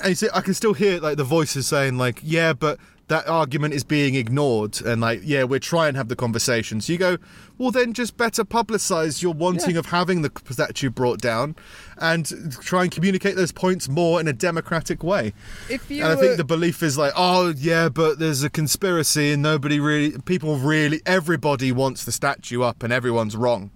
[0.00, 2.78] and you see, I can still hear like the voices saying like, yeah, but
[3.10, 6.80] that argument is being ignored, and like, yeah, we're trying to have the conversation.
[6.80, 7.18] So you go,
[7.58, 9.80] well, then just better publicise your wanting Yeah.
[9.80, 11.54] of having the statue brought down,
[11.98, 12.24] and
[12.62, 15.34] try and communicate those points more in a democratic way.
[15.68, 18.48] If you And I were- think the belief is like, oh yeah, but there's a
[18.50, 23.70] conspiracy, and nobody really, people really, everybody wants the statue up, and everyone's wrong.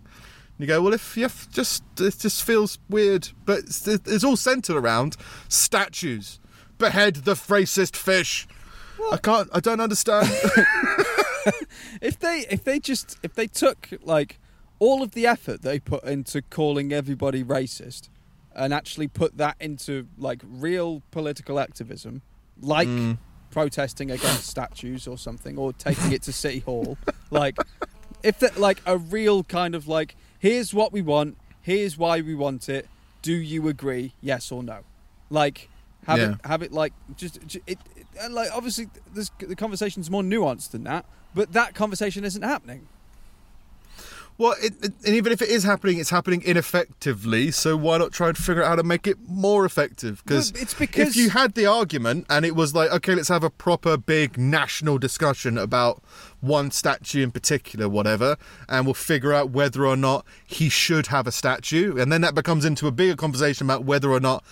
[0.58, 4.76] You go, well, if you just it just feels weird, but it's, it's all centered
[4.76, 5.16] around
[5.48, 6.38] statues.
[6.78, 8.46] Behead the racist fish.
[9.12, 9.48] I can't.
[9.52, 10.28] I don't understand.
[12.00, 14.38] if they if they just if they took like
[14.78, 18.08] all of the effort they put into calling everybody racist
[18.54, 22.22] and actually put that into like real political activism
[22.60, 23.18] like Mm.
[23.50, 26.96] protesting against statues or something or taking it to city hall
[27.30, 27.56] like
[28.22, 32.34] if that like a real kind of like here's what we want here's why we
[32.34, 32.88] want it
[33.22, 34.80] do you agree yes or no
[35.30, 35.68] like
[36.06, 36.32] have Yeah.
[36.32, 37.78] it have it like just it,
[38.22, 41.04] Uh, like obviously this the conversation's more nuanced than that
[41.34, 42.86] but that conversation isn't happening
[44.36, 47.52] Well, it, it, and even if it is happening, it's happening ineffectively.
[47.52, 50.22] So why not try and figure out how to make it more effective?
[50.26, 53.44] Because it's because- if you had the argument and it was like, okay, let's have
[53.44, 56.02] a proper big national discussion about
[56.40, 58.36] one statue in particular, whatever,
[58.68, 62.34] and we'll figure out whether or not he should have a statue, and then that
[62.34, 64.42] becomes into a bigger conversation about whether or not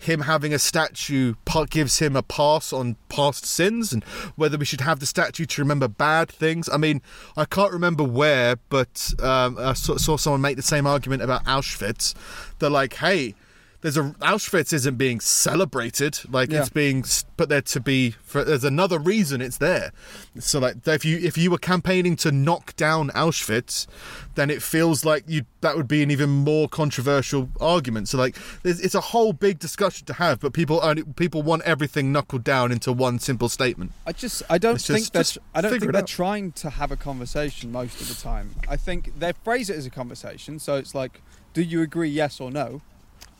[0.00, 1.34] him having a statue
[1.68, 4.02] gives him a pass on past sins and
[4.34, 6.68] whether we should have the statue to remember bad things.
[6.68, 7.02] I mean,
[7.36, 11.44] I can't remember where, but um, I saw, saw someone make the same argument about
[11.44, 12.14] Auschwitz.
[12.58, 13.34] They're like, hey,
[13.82, 16.60] there's a Auschwitz isn't being celebrated, like Yeah.
[16.60, 17.04] it's being
[17.36, 18.10] put there to be.
[18.22, 19.92] For, there's another reason it's there.
[20.38, 23.86] So like, if you if you were campaigning to knock down Auschwitz,
[24.34, 28.08] then it feels like you that would be an even more controversial argument.
[28.08, 31.62] So like, there's, it's a whole big discussion to have, but people only people want
[31.62, 33.92] everything knuckled down into one simple statement.
[34.06, 36.06] I just I don't It's think just I don't think they're out.
[36.06, 38.54] trying to have a conversation most of the time.
[38.68, 41.22] I think they phrase it as a conversation, so it's like,
[41.54, 42.82] do you agree, yes or no?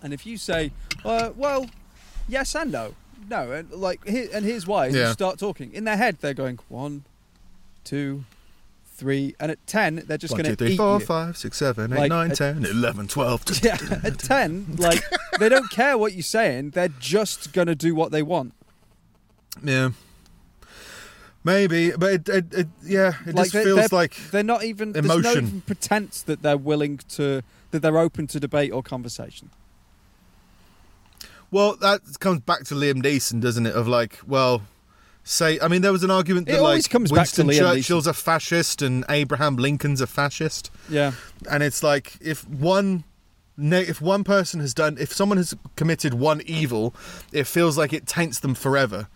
[0.03, 0.73] And if you say,
[1.05, 1.67] uh, well,
[2.29, 2.95] yes and no,
[3.29, 6.35] no, and like, here, and here's why, and you start talking in their head, they're
[6.35, 7.05] going one,
[7.85, 8.25] two,
[8.97, 11.05] three, and at ten, they're just One, going two, to three, eat four, you.
[11.07, 13.45] five, six, seven, eight, Like, nine, uh, 10, 11, 12.
[13.63, 15.03] Yeah, at ten, like
[15.39, 18.55] they don't care what you're saying; they're just going to do what they want.
[19.63, 19.91] Yeah.
[21.43, 24.93] Maybe, but it, it, it yeah, it just they- feels they're- like They're not even
[24.93, 25.47] There's no Emotion.
[25.47, 29.49] even pretense that they're willing to that they're open to debate or conversation.
[31.51, 33.75] Well, that comes back to Liam Neeson, doesn't it?
[33.75, 34.63] Of like, well,
[35.25, 38.15] say, I mean, there was an argument that like comes back to Winston Churchill's a
[38.15, 41.13] fascist and Abraham Lincoln's a fascist, Yeah,
[41.51, 43.05] and it's like if one.
[43.63, 46.95] If one person has done, if someone has committed one evil,
[47.31, 49.09] it feels like it taints them forever,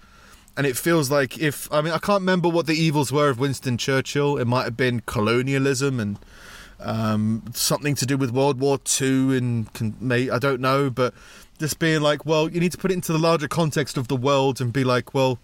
[0.54, 3.38] and it feels like if I mean I can't remember what the evils were of
[3.38, 4.36] Winston Churchill.
[4.36, 6.18] It might have been colonialism and
[6.78, 11.14] um, something to do with World War Two and con- may I don't know, but
[11.58, 14.16] just being like, well, you need to put it into the larger context of the
[14.16, 15.38] world and be like, well,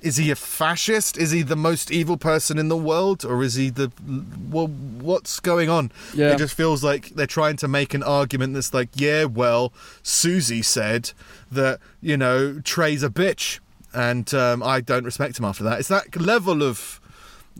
[0.00, 1.18] is he a fascist?
[1.18, 3.90] Is he the most evil person in the world, or is he the
[4.48, 4.68] well?
[4.68, 5.90] What's going on?
[6.14, 6.30] Yeah.
[6.32, 9.72] It just feels like they're trying to make an argument that's like, yeah, well,
[10.04, 11.10] Susie said
[11.50, 13.58] that you know Trey's a bitch,
[13.92, 15.80] and um, I don't respect him after that.
[15.80, 17.00] It's that level of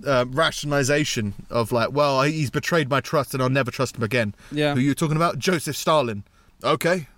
[0.06, 4.32] uh, rationalization of like, well, he's betrayed my trust, and I'll never trust him again.
[4.52, 4.74] yeah.
[4.74, 5.40] Who you talking about?
[5.40, 6.22] Joseph Stalin.
[6.62, 7.08] Okay.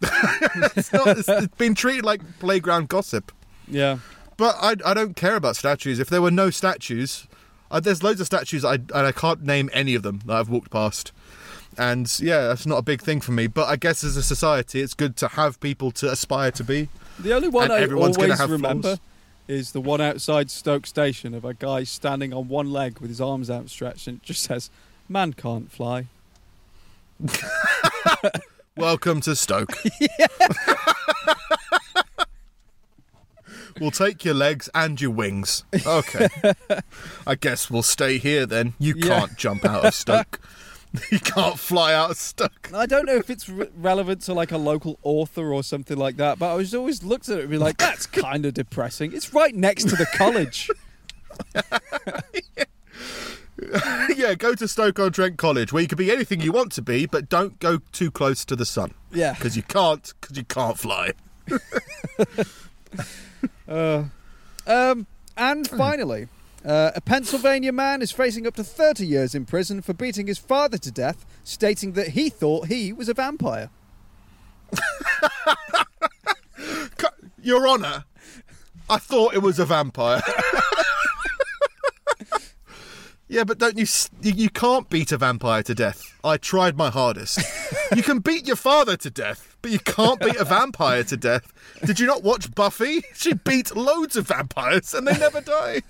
[0.76, 3.32] it's, not, it's, it's been treated like playground gossip.
[3.66, 3.98] Yeah,
[4.36, 5.98] But I, I don't care about statues.
[5.98, 7.26] If there were no statues,
[7.70, 10.48] uh, there's loads of statues I, and I can't name any of them that I've
[10.48, 11.12] walked past.
[11.76, 13.46] And yeah, that's not a big thing for me.
[13.46, 16.88] But I guess as a society, it's good to have people to aspire to be.
[17.18, 19.00] the only one And I always remember flaws.
[19.46, 23.20] is the one outside Stoke Station of a guy standing on one leg with his
[23.20, 24.70] arms outstretched, and it just says,
[25.08, 26.06] "Man can't fly."
[28.78, 29.72] Welcome to Stoke.
[33.80, 35.64] we'll take your legs and your wings.
[35.84, 36.28] Okay.
[37.26, 38.74] I guess we'll stay here then.
[38.78, 39.18] You Yeah.
[39.20, 40.40] can't jump out of Stoke.
[41.10, 42.70] you can't fly out of Stoke.
[42.72, 46.16] I don't know if it's re- relevant to like a local author or something like
[46.18, 49.12] that, but I was always looked at it and be like, "That's kind of depressing."
[49.12, 50.70] It's right next to the college.
[54.16, 57.28] yeah, go to Stoke-on-Trent College, where you can be anything you want to be, but
[57.28, 59.32] don't go too close to the sun Yeah.
[59.34, 61.12] because you can't because you can't fly.
[63.68, 64.04] Uh,
[64.66, 65.06] um,
[65.36, 66.26] and finally,
[66.64, 70.38] uh, a Pennsylvania man is facing up to 30 years in prison for beating his
[70.38, 73.68] father to death, stating that he thought he was a vampire.
[77.42, 78.04] Your Honour,
[78.88, 80.22] I thought it was a vampire.
[83.28, 83.86] Yeah, but don't you,
[84.22, 84.50] you?
[84.50, 86.02] Can't beat a vampire to death.
[86.24, 87.40] I tried my hardest.
[87.96, 91.52] you can beat your father to death, but you can't beat a vampire to death.
[91.84, 93.02] Did you not watch Buffy?
[93.14, 95.84] She beat loads of vampires and they never died.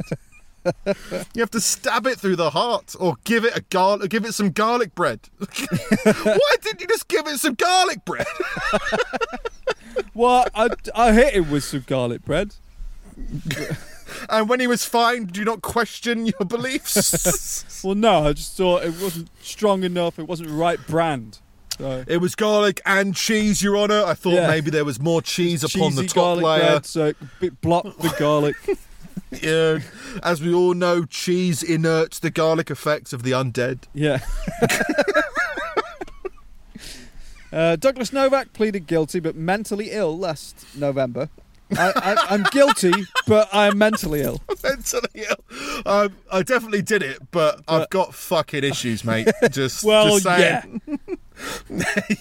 [1.34, 4.34] You have to stab it through the heart, or give it a gar- give it
[4.34, 5.20] some garlic bread.
[5.39, 8.26] Why didn't you just give it some garlic bread?
[10.14, 12.55] Well, I, I hit it with some garlic bread.
[14.28, 17.64] And when he was fine, do not question your beliefs?
[17.84, 20.18] Well, no, I just thought it wasn't strong enough.
[20.18, 21.38] It wasn't the right brand.
[21.78, 24.02] So, it was garlic and cheese, Your Honour.
[24.04, 24.48] I thought Yeah.
[24.48, 26.59] maybe there was more cheese upon the top garlic layer.
[26.70, 28.56] bread, so it bit block the garlic.
[29.40, 29.78] Yeah.
[30.24, 33.82] As we all know, cheese inerts the garlic effects of the undead.
[33.94, 34.18] Yeah.
[37.52, 41.28] uh, Douglas Novak pleaded guilty but mentally ill last November.
[41.76, 42.92] I, I, I'm guilty,
[43.26, 44.40] but I'm mentally ill.
[44.62, 45.82] Mentally ill.
[45.84, 49.28] Um, I definitely did it, but I've got fucking issues, mate.
[49.50, 50.80] Just, Well, just saying.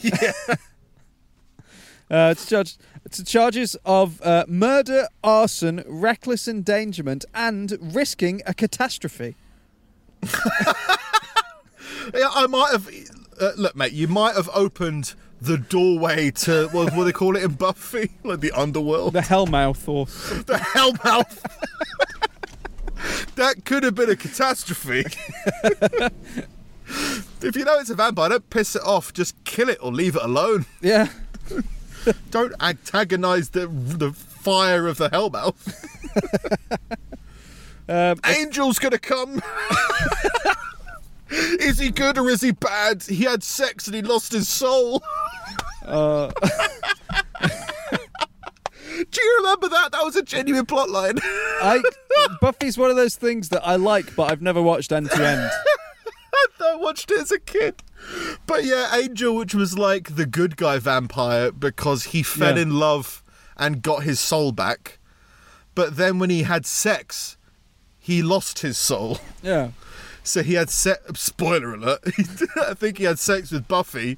[0.02, 0.32] yeah.
[2.10, 9.36] Uh, it's, charged, it's charges of uh, murder, arson, reckless endangerment, and risking a catastrophe.
[10.24, 10.30] Yeah,
[12.34, 12.90] I might have.
[13.42, 17.36] Uh, look, mate, you might have opened the doorway to what, what do they call
[17.36, 20.06] it in Buffy, like the underworld, The Hellmouth, or
[20.44, 21.44] the Hellmouth.
[23.36, 25.06] that could have been a catastrophe.
[27.42, 29.14] if you know it's a vampire, don't piss it off.
[29.14, 30.66] Just kill it or leave it alone.
[30.82, 31.10] yeah,
[32.32, 35.58] Don't antagonize the the fire of the Hellmouth.
[37.90, 39.42] um, Angel's gonna come.
[41.30, 43.04] Is he good or is he bad?
[43.04, 45.04] He had sex and he lost his soul.
[45.86, 46.32] uh,
[49.12, 49.92] Do you remember that?
[49.92, 51.20] That was a genuine plotline.
[51.24, 51.82] I
[52.42, 55.52] Buffy's one of those things that I like, but I've never watched end to end.
[56.62, 57.84] I watched it as a kid.
[58.48, 62.64] But yeah, Angel, which was like the good guy vampire because he fell Yeah.
[62.64, 63.24] in love
[63.56, 64.98] and got his soul back.
[65.76, 67.38] But then when he had sex,
[68.00, 69.20] he lost his soul.
[69.44, 69.70] Yeah.
[70.28, 72.02] So he had se Spoiler alert.
[72.68, 74.18] I think he had sex with Buffy,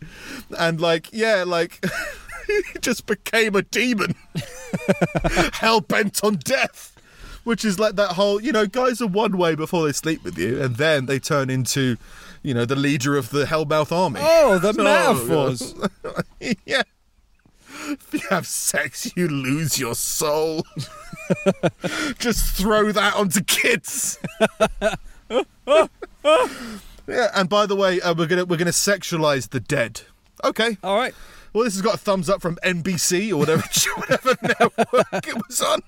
[0.57, 1.85] and like, yeah, like
[2.47, 4.15] he just became a demon,
[5.53, 6.95] hell bent on death.
[7.45, 10.37] Which is like that whole, you know, guys are one way before they sleep with
[10.37, 11.95] you, and then they turn into,
[12.43, 14.19] you know, the leader of the Hellmouth army.
[14.21, 15.73] Oh, the So, metaphors.
[16.65, 16.83] yeah.
[17.87, 20.65] If you have sex, you lose your soul.
[22.19, 24.19] Just throw that onto kids.
[27.07, 30.01] yeah, and by the way, uh, we're gonna we're gonna sexualize the dead.
[30.43, 30.77] Okay.
[30.83, 31.13] All right.
[31.53, 33.63] Well, this has got a thumbs up from NBC or whatever
[33.97, 35.81] whatever network it was on.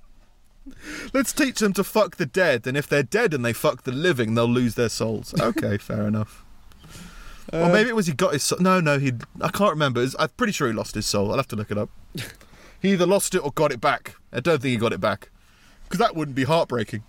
[1.13, 3.91] Let's teach them to fuck the dead, and if they're dead and they fuck the
[3.91, 5.33] living, they'll lose their souls.
[5.39, 6.43] Okay, fair enough.
[7.53, 8.59] or Uh, maybe it was he got his soul.
[8.59, 9.13] No, no, he.
[9.41, 10.01] I can't remember.
[10.01, 11.31] It's- I'm pretty sure he lost his soul.
[11.31, 11.89] I'll have to look it up.
[12.81, 14.15] he either lost it or got it back.
[14.33, 15.29] I don't think he got it back,
[15.83, 17.03] because that wouldn't be heartbreaking.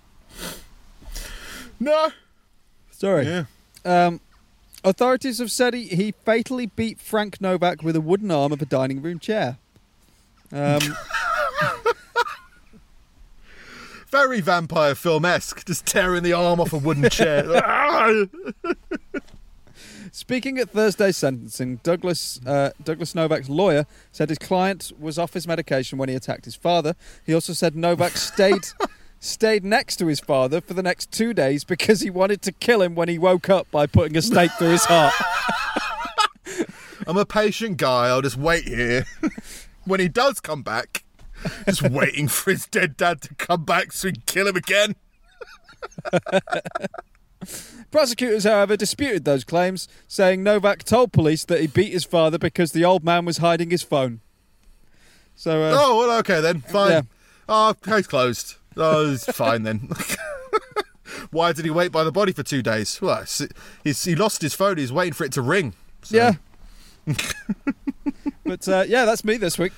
[1.83, 2.13] No.
[2.93, 3.27] Sorry.
[3.27, 3.45] Yeah.
[3.85, 4.21] Um,
[4.85, 8.67] authorities have said he, he fatally beat Frank Novak with a wooden arm of a
[8.67, 9.59] dining room chair.
[10.53, 10.81] Um,
[14.11, 17.45] Very vampire film esque, just tearing the arm off a wooden chair.
[20.13, 25.49] Speaking at Thursday's sentencing, Douglas uh, Douglas Novak's lawyer said his client was off his
[25.49, 26.95] medication when he attacked his father.
[27.25, 28.67] He also said Novak stayed
[29.23, 32.82] stayed next to his father for the next two days because he wanted to kill
[32.82, 35.15] him when he woke up by putting a stake through his heart.
[37.07, 38.09] I'm a patient guy.
[38.09, 39.07] I'll just wait here.
[39.85, 41.05] when he does come back,
[41.66, 44.97] just waiting for his dead dad to come back so he can kill him again.
[47.90, 52.73] Prosecutors, however, disputed those claims, saying Novak told police that he beat his father because
[52.73, 54.20] the old man was hiding his phone.
[55.35, 56.61] So, uh, oh, well, okay then.
[56.61, 56.90] Fine.
[56.90, 57.03] Yeah.
[57.49, 58.57] Oh, case closed.
[58.77, 59.89] Oh, it's fine then.
[61.31, 63.01] Why did he wait by the body for two days?
[63.01, 63.24] Well,
[63.85, 64.77] he's, he lost his phone.
[64.78, 65.74] He's waiting for it to ring.
[66.03, 66.32] So, yeah.
[68.44, 69.73] but uh, yeah, that's me this week.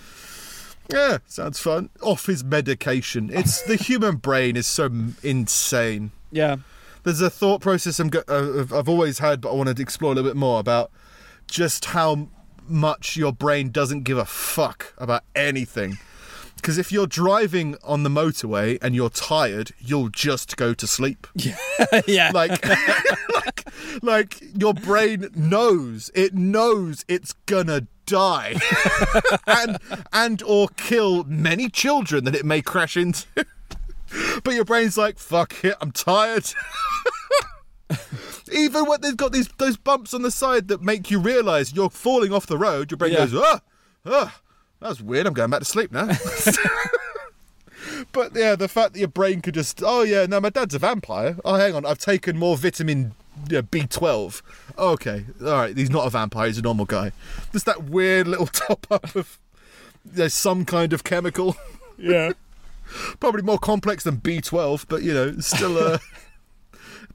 [0.90, 1.90] Yeah, sounds fun.
[2.02, 3.30] Off his medication.
[3.32, 4.90] It's the human brain is so
[5.22, 6.10] insane.
[6.30, 6.56] Yeah.
[7.04, 10.12] there's a thought process I'm go- uh, I've always had, but I wanted to explore
[10.12, 10.90] a little bit more about
[11.46, 12.28] just how
[12.66, 15.98] much your brain doesn't give a fuck about anything.
[16.64, 21.26] Because if you're driving on the motorway and you're tired, you'll just go to sleep.
[22.06, 22.30] yeah.
[22.32, 22.66] Like,
[23.34, 23.68] like,
[24.02, 28.56] like your brain knows it knows it's gonna die,
[29.46, 29.76] and
[30.10, 33.26] and or kill many children that it may crash into.
[34.42, 36.46] but your brain's like, fuck it, I'm tired.
[38.50, 41.90] Even when they've got these those bumps on the side that make you realise you're
[41.90, 43.26] falling off the road, your brain Yeah.
[43.26, 43.60] goes, ah,
[44.06, 44.40] ah,
[44.84, 45.26] that's weird.
[45.26, 46.06] I'm going back to sleep now.
[48.12, 50.78] but yeah, the fact that your brain could just, oh yeah, no, my dad's a
[50.78, 51.38] vampire.
[51.42, 53.14] Oh, hang on, I've taken more vitamin
[53.48, 54.42] B12.
[54.76, 56.48] Okay, all right, he's not a vampire.
[56.48, 57.12] He's a normal guy.
[57.52, 59.38] Just that weird little top up of
[60.04, 61.56] there's some kind of chemical.
[61.98, 62.32] yeah.
[63.18, 65.98] Probably more complex than B12, but you know, still uh,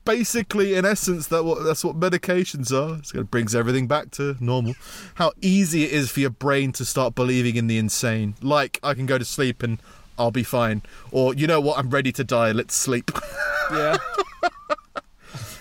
[0.05, 2.99] basically in essence that what that's what medications are.
[2.99, 4.75] It's It brings everything back to normal.
[5.15, 8.35] How easy it is for your brain to start believing in the insane.
[8.41, 9.79] Like I can go to sleep and
[10.17, 10.81] I'll be fine,
[11.11, 12.51] or you know what, I'm ready to die.
[12.51, 13.11] Let's sleep.
[13.71, 13.97] Yeah.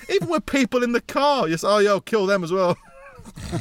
[0.09, 2.75] Even with people in the car, just oh yeah, I'll kill them as well.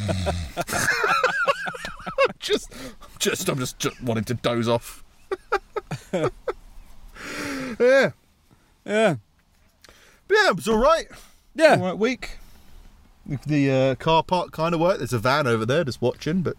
[2.39, 2.71] just,
[3.19, 5.03] just, I'm just, just wanting to doze off.
[6.13, 6.29] yeah,
[8.85, 9.15] Yeah.
[10.29, 11.07] Yeah, it was all right.
[11.55, 11.77] Yeah.
[11.79, 12.37] All right week.
[13.45, 14.99] The uh, car park kind of worked.
[14.99, 16.55] There's a van over there just watching, but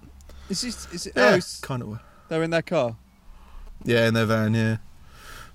[0.51, 2.01] Is this, is it, yeah, oh, kind of.
[2.29, 2.97] they're in their car.
[3.85, 4.77] Yeah, in their van, yeah.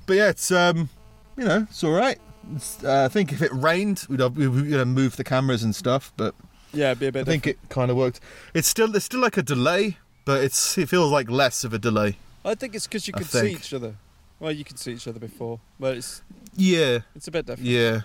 [0.05, 0.89] But yeah, it's um,
[1.37, 2.17] you know, it's all right.
[2.55, 5.23] It's, uh, I think if it rained, we'd have, we would you know, move the
[5.23, 6.33] cameras and stuff, but
[6.73, 8.19] Yeah, it'd be a bit I think it kind of worked.
[8.53, 11.79] It's still there's still like a delay, but it's it feels like less of a
[11.79, 12.17] delay.
[12.43, 13.95] I think it's because you I can see each other.
[14.43, 16.21] Well, you can see each other before, but it's
[16.57, 17.69] Yeah, it's a bit different.
[17.69, 18.01] yeah.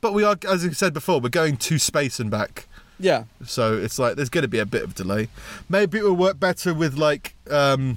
[0.00, 2.68] But we are, as I said before, we're going to space and back.
[3.00, 5.28] Yeah, So it's like there's going to be a bit of delay.
[5.68, 7.96] Maybe it will work better with like um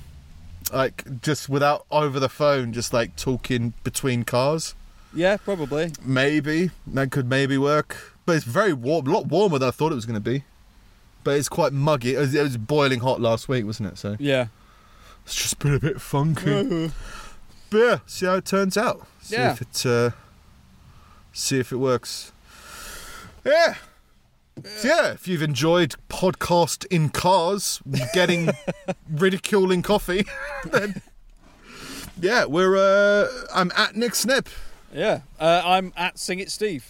[0.74, 4.74] like just without over the phone just like talking between cars.
[5.14, 5.92] yeah, probably.
[6.04, 8.16] Maybe that could maybe work.
[8.26, 10.44] But it's very warm, a lot warmer than I thought it was going to be.
[11.24, 12.16] But it's quite muggy.
[12.16, 13.98] It was, it was boiling hot last week, wasn't it?
[14.00, 14.48] So Yeah.
[15.26, 16.92] it's just been a bit funky.
[17.72, 19.06] Yeah, see how it turns out.
[19.22, 19.52] See Yeah.
[19.54, 20.12] if it uh,
[21.34, 22.32] see if it works.
[23.46, 23.76] Yeah.
[24.76, 27.82] So yeah, if you've enjoyed podcast in cars,
[28.14, 28.50] getting
[29.10, 30.26] ridiculing coffee,
[30.66, 31.02] then
[32.20, 34.50] yeah, we're uh, I'm at Nick Snip.
[34.94, 35.22] Yeah.
[35.40, 36.86] Uh, I'm at Sing It Steve.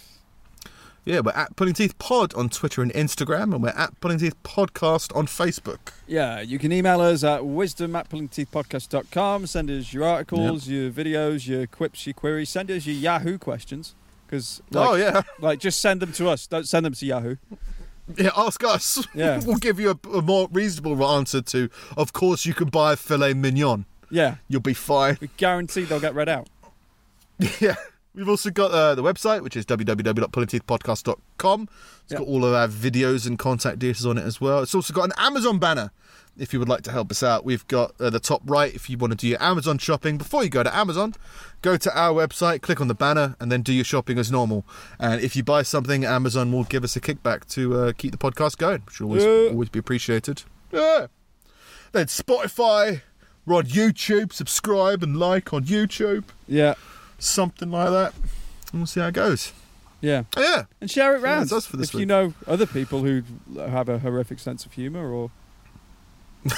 [1.04, 4.40] Yeah, we're at Pulling Teeth Pod on Twitter and Instagram, and we're at Pulling Teeth
[4.42, 5.92] Podcast on Facebook.
[6.06, 9.46] Yeah, you can email us at wisdom at pullingteethpodcast.com.
[9.46, 12.50] Send us your articles, your videos, your quips, your queries.
[12.50, 13.94] Send us your Yahoo questions.
[14.26, 16.46] Because, like, oh yeah, like, just send them to us.
[16.46, 17.36] Don't send them to Yahoo.
[18.16, 18.30] yeah.
[18.36, 19.04] Ask us.
[19.14, 19.40] Yeah.
[19.46, 21.70] we'll give you a, a more reasonable answer to.
[21.96, 23.86] Of course, you can buy a filet mignon.
[24.10, 25.16] Yeah, You'll be fine.
[25.20, 26.48] we guarantee they'll get read out.
[27.60, 27.76] Yeah.
[28.14, 31.68] We've also got uh, the website, which is www.pullingteethpodcast.com.
[32.04, 32.18] It's Yeah.
[32.18, 34.62] got all of our videos and contact details on it as well.
[34.62, 35.90] It's also got an Amazon banner
[36.36, 37.44] if you would like to help us out.
[37.44, 40.18] We've got uh, the top right if you want to do your Amazon shopping.
[40.18, 41.14] Before you go to Amazon,
[41.62, 44.64] go to our website, click on the banner, and then do your shopping as normal.
[44.98, 48.18] And if you buy something, Amazon will give us a kickback to uh, keep the
[48.18, 49.50] podcast going, which will always, Yeah.
[49.50, 50.42] always be appreciated.
[50.72, 51.06] Yeah.
[51.92, 53.02] Then Spotify,
[53.46, 54.32] we're on YouTube.
[54.32, 56.74] Subscribe and like on YouTube Yeah,
[57.20, 58.12] something like that.
[58.72, 59.52] And we'll see how it goes.
[60.00, 60.24] yeah.
[60.36, 61.48] Yeah, And share it Yeah, round.
[61.50, 63.22] that's for this if you know other people who
[63.56, 65.30] have a horrific sense of humour or.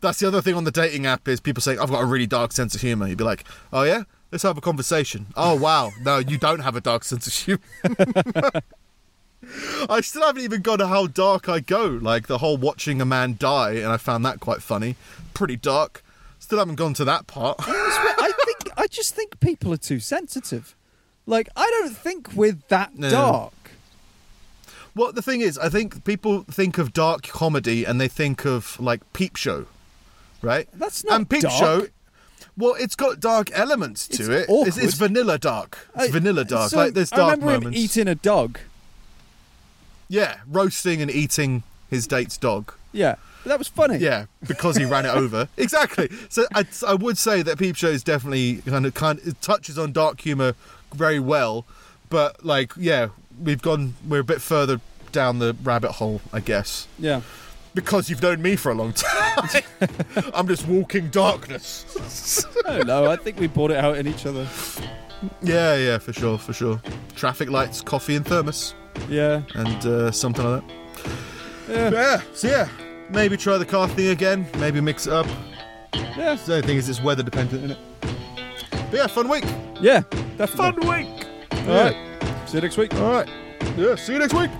[0.00, 2.26] that's the other thing on the dating app is people saying I've got a really
[2.26, 3.06] dark sense of humor.
[3.08, 5.26] You'd be like, oh yeah, let's have a conversation.
[5.36, 7.60] Oh wow, no, you don't have a dark sense of humor.
[9.88, 11.86] I still haven't even gone to how dark I go.
[11.86, 14.96] Like the whole watching a man die, and I found that quite funny.
[15.34, 16.04] Pretty dark.
[16.38, 17.56] Still haven't gone to that part.
[17.60, 18.32] I
[18.80, 20.74] I just think people are too sensitive.
[21.26, 23.10] Like I don't think we're that No.
[23.10, 23.52] dark.
[24.96, 28.78] Well, the thing is, I think people think of dark comedy and they think of
[28.80, 29.66] like Peep Show,
[30.42, 30.66] right?
[30.74, 31.54] That's not and Peep dark.
[31.54, 31.86] Show.
[32.56, 34.46] Well, it's got dark elements to It's it.
[34.48, 35.86] It's, it's vanilla dark.
[35.94, 36.70] It's I- vanilla dark.
[36.70, 37.78] so like there's I dark remember moments.
[37.78, 38.58] him eating a dog.
[40.08, 42.72] Yeah, roasting and eating his date's dog.
[42.92, 43.96] Yeah, but that was funny.
[43.98, 45.48] Yeah, because he ran it over.
[45.56, 46.08] Exactly.
[46.28, 49.78] So I, I would say that Peep Show is definitely kind of kind it touches
[49.78, 50.54] on dark humor
[50.94, 51.64] very well,
[52.08, 53.08] but like yeah,
[53.42, 54.80] we've gone we're a bit further
[55.12, 56.86] down the rabbit hole, I guess.
[56.98, 57.20] yeah.
[57.72, 59.62] Because you've known me for a long time.
[60.34, 62.44] I'm just walking darkness.
[62.66, 63.08] I don't know.
[63.08, 64.48] I think we brought it out in each other.
[65.40, 66.82] Yeah, yeah, for sure, for sure.
[67.14, 68.74] Traffic lights, coffee, and thermos,
[69.08, 70.74] Yeah, and uh, something like that.
[71.68, 72.68] yeah, Yeah, so yeah,
[73.10, 74.46] maybe try the car thing again.
[74.58, 75.26] Maybe mix it up.
[75.94, 77.78] yeah, The only thing is, it's weather dependent, isn't it?
[78.90, 79.44] But yeah, fun week.
[79.80, 80.02] yeah.
[80.36, 80.56] Definitely.
[80.56, 81.26] Fun week.
[81.68, 81.96] All right.
[82.46, 82.94] See you next week.
[82.94, 83.28] All right.
[83.76, 83.94] Yeah.
[83.94, 84.50] See you next week.